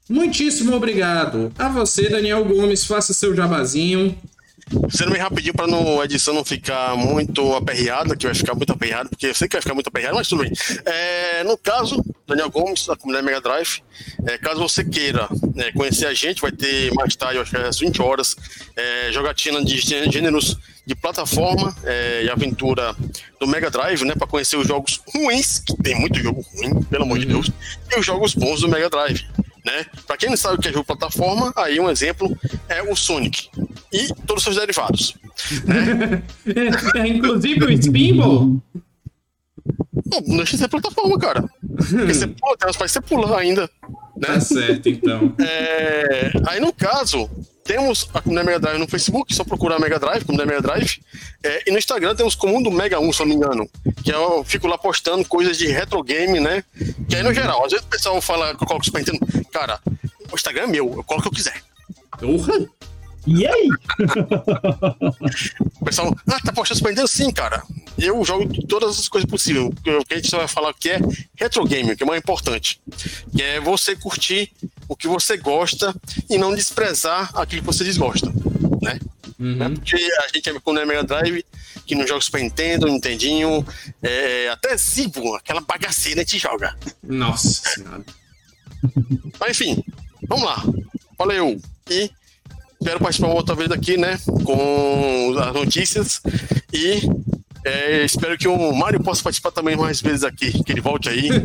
[0.09, 2.85] Muitíssimo obrigado a você, Daniel Gomes.
[2.85, 4.17] Faça seu jabazinho.
[4.89, 9.09] Sendo bem rapidinho para a edição não ficar muito aperreada, que vai ficar muito aperreada,
[9.09, 10.51] porque eu sei que vai ficar muito aperreada, mas tudo bem.
[10.85, 13.83] É, no caso, Daniel Gomes, da comunidade Mega Drive,
[14.25, 17.77] é, caso você queira é, conhecer a gente, vai ter mais tarde, acho que às
[17.77, 18.35] 20 horas,
[18.75, 22.95] é, jogatina de gêneros de plataforma é, e aventura
[23.39, 27.03] do Mega Drive, né, para conhecer os jogos ruins, que tem muito jogo ruim, pelo
[27.03, 27.33] amor de uhum.
[27.33, 27.51] Deus,
[27.91, 29.25] e os jogos bons do Mega Drive.
[29.65, 29.83] Né?
[30.05, 32.37] Para quem não sabe o que é jogo plataforma, aí um exemplo
[32.69, 33.49] é o Sonic
[33.91, 35.15] e todos os seus derivados.
[35.65, 36.21] Né?
[37.01, 38.61] é, inclusive o Spinball.
[40.05, 41.49] Não, não deixa de ser plataforma, cara.
[41.75, 43.61] Porque você pula, tem umas você pula ainda.
[44.15, 44.27] Né?
[44.27, 45.33] Tá certo, então.
[45.39, 47.27] É, aí no caso,
[47.65, 51.01] temos a comunidade Mega Drive no Facebook, só procurar Mega Drive, comunidade Mega Drive.
[51.43, 53.67] É, e no Instagram temos Comum do Mega 1, se não me engano.
[54.03, 56.63] Que eu fico lá postando coisas de retro game, né?
[57.09, 59.19] Que aí no geral, às vezes o pessoal fala que eu coloco Super Nintendo.
[59.51, 59.79] Cara,
[60.31, 61.59] o Instagram é meu, eu coloco o que eu quiser.
[62.19, 62.53] Porra!
[63.25, 63.69] E aí?
[65.81, 67.07] o pessoal, ah, tá postando Super Nintendo?
[67.07, 67.63] Sim, cara.
[67.97, 69.65] Eu jogo todas as coisas possíveis.
[69.65, 69.71] O
[70.05, 70.99] que a gente só vai falar aqui é
[71.35, 72.79] retro game, que é mais importante.
[73.35, 74.51] Que é você curtir
[74.87, 75.95] o que você gosta
[76.29, 78.31] e não desprezar aquilo que você desgosta,
[78.81, 78.99] né?
[79.39, 79.55] Uhum.
[79.55, 79.69] Né?
[79.69, 81.45] Porque a gente é com o Mega Drive,
[81.85, 83.65] que não joga Super Nintendo, Nintendinho,
[84.01, 86.75] é, até Zibo, aquela bagaceira gente joga.
[87.03, 88.03] Nossa senhora.
[89.39, 89.83] Mas enfim,
[90.27, 90.63] vamos lá.
[91.17, 91.59] Valeu.
[91.89, 92.09] E
[92.85, 94.19] Espero participar outra vez aqui, né?
[94.43, 96.21] Com as notícias.
[96.71, 97.01] E
[97.65, 101.29] é, espero que o Mário possa participar também mais vezes aqui, que ele volte aí.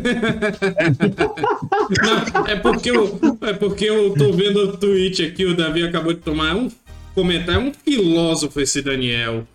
[2.03, 6.13] Não, é porque eu, é porque eu tô vendo o tweet aqui, o Davi acabou
[6.13, 6.69] de tomar um
[7.15, 9.47] comentário, é um filósofo esse Daniel.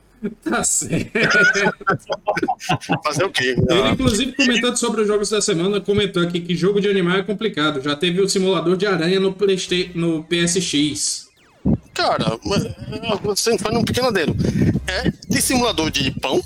[0.43, 1.11] Tá certo.
[3.05, 3.55] Fazer o quê?
[3.69, 7.23] Ele, inclusive, comentando sobre os jogos da semana, comentou aqui que jogo de animal é
[7.23, 7.81] complicado.
[7.81, 11.27] Já teve o simulador de aranha no, Playsta no PSX.
[11.95, 12.39] Cara,
[13.23, 14.35] você faz um pequeno adendo.
[14.87, 16.43] É de simulador de pão.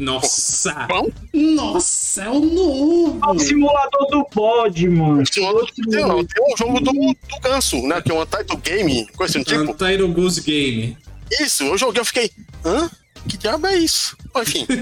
[0.00, 0.86] Nossa!
[0.88, 1.12] Pão?
[1.32, 3.20] Nossa, é o novo!
[3.22, 5.22] É o simulador do pod, mano.
[5.30, 5.90] Simulador do...
[5.90, 8.00] Tem, não, tem um jogo do, do ganso, né?
[8.00, 9.74] Que é um Title Game, coisa assim, tipo.
[9.74, 10.96] Title Goose Game.
[11.38, 12.30] Isso, eu joguei, eu fiquei.
[12.64, 12.90] Hã?
[13.28, 14.16] Que diabo é isso?
[14.36, 14.66] Enfim.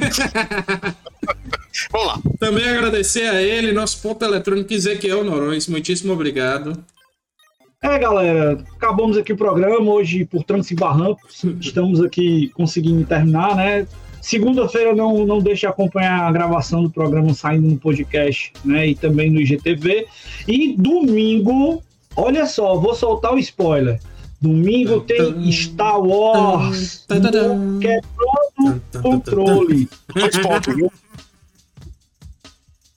[1.91, 2.21] Vamos lá.
[2.39, 5.67] Também agradecer a ele, nosso ponto eletrônico Ezequiel Norões.
[5.67, 6.85] Muitíssimo obrigado.
[7.83, 11.45] É, galera, acabamos aqui o programa hoje por trancos e barrancos.
[11.61, 13.87] Estamos aqui conseguindo terminar, né?
[14.21, 18.89] Segunda-feira não, não deixe de acompanhar a gravação do programa saindo no podcast, né?
[18.89, 20.07] E também no IGTV.
[20.47, 21.83] E domingo,
[22.17, 24.01] olha só, vou soltar o spoiler.
[24.41, 27.05] Domingo tem Star Wars
[27.81, 29.89] quebrando controle.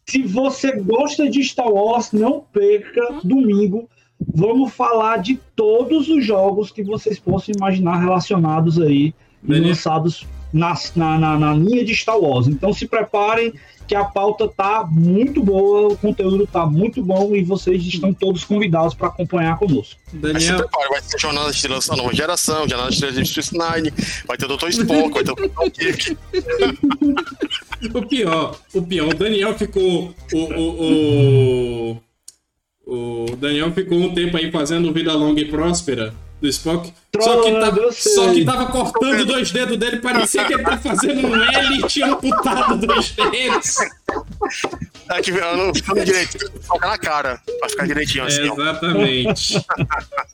[0.05, 3.89] Se você gosta de Star Wars, não perca domingo
[4.34, 9.13] vamos falar de todos os jogos que vocês possam imaginar relacionados aí
[9.43, 12.47] e lançados na, na, na, linha de Star Wars.
[12.47, 13.54] Então se preparem
[13.88, 18.45] que a pauta tá muito boa, o conteúdo tá muito bom e vocês estão todos
[18.45, 19.99] convidados para acompanhar conosco.
[20.14, 20.34] Daniel...
[20.34, 23.91] Mas se prepare, vai ter jornada de lança nova geração, jornada de Space Nine,
[24.26, 24.70] vai ter o Dr.
[24.70, 25.71] Spock, vai ter o Dr.
[25.71, 26.17] Kirk.
[27.93, 31.97] o pior, o pior, o Daniel ficou o, o, o
[32.84, 36.92] o Daniel ficou um tempo aí fazendo Vida Longa e Próspera do Spock.
[37.22, 41.28] só, que tava, só que tava cortando dois dedos dele, parecia que ele tava fazendo
[41.28, 43.76] um L e tinha amputado dois dedos.
[45.09, 48.51] É que não ficando direito, foca na cara, pra ficar direitinho assim.
[48.51, 49.66] exatamente.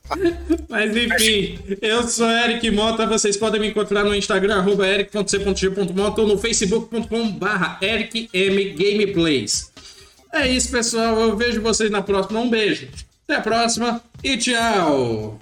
[0.70, 6.28] Mas enfim, eu sou Eric Mota, vocês podem me encontrar no Instagram, arroba eric.c.g.mota ou
[6.28, 9.72] no facebook.com barra ericmgameplays.
[10.32, 11.20] É isso, pessoal.
[11.20, 12.40] Eu vejo vocês na próxima.
[12.40, 12.88] Um beijo.
[13.28, 15.40] Até a próxima e tchau.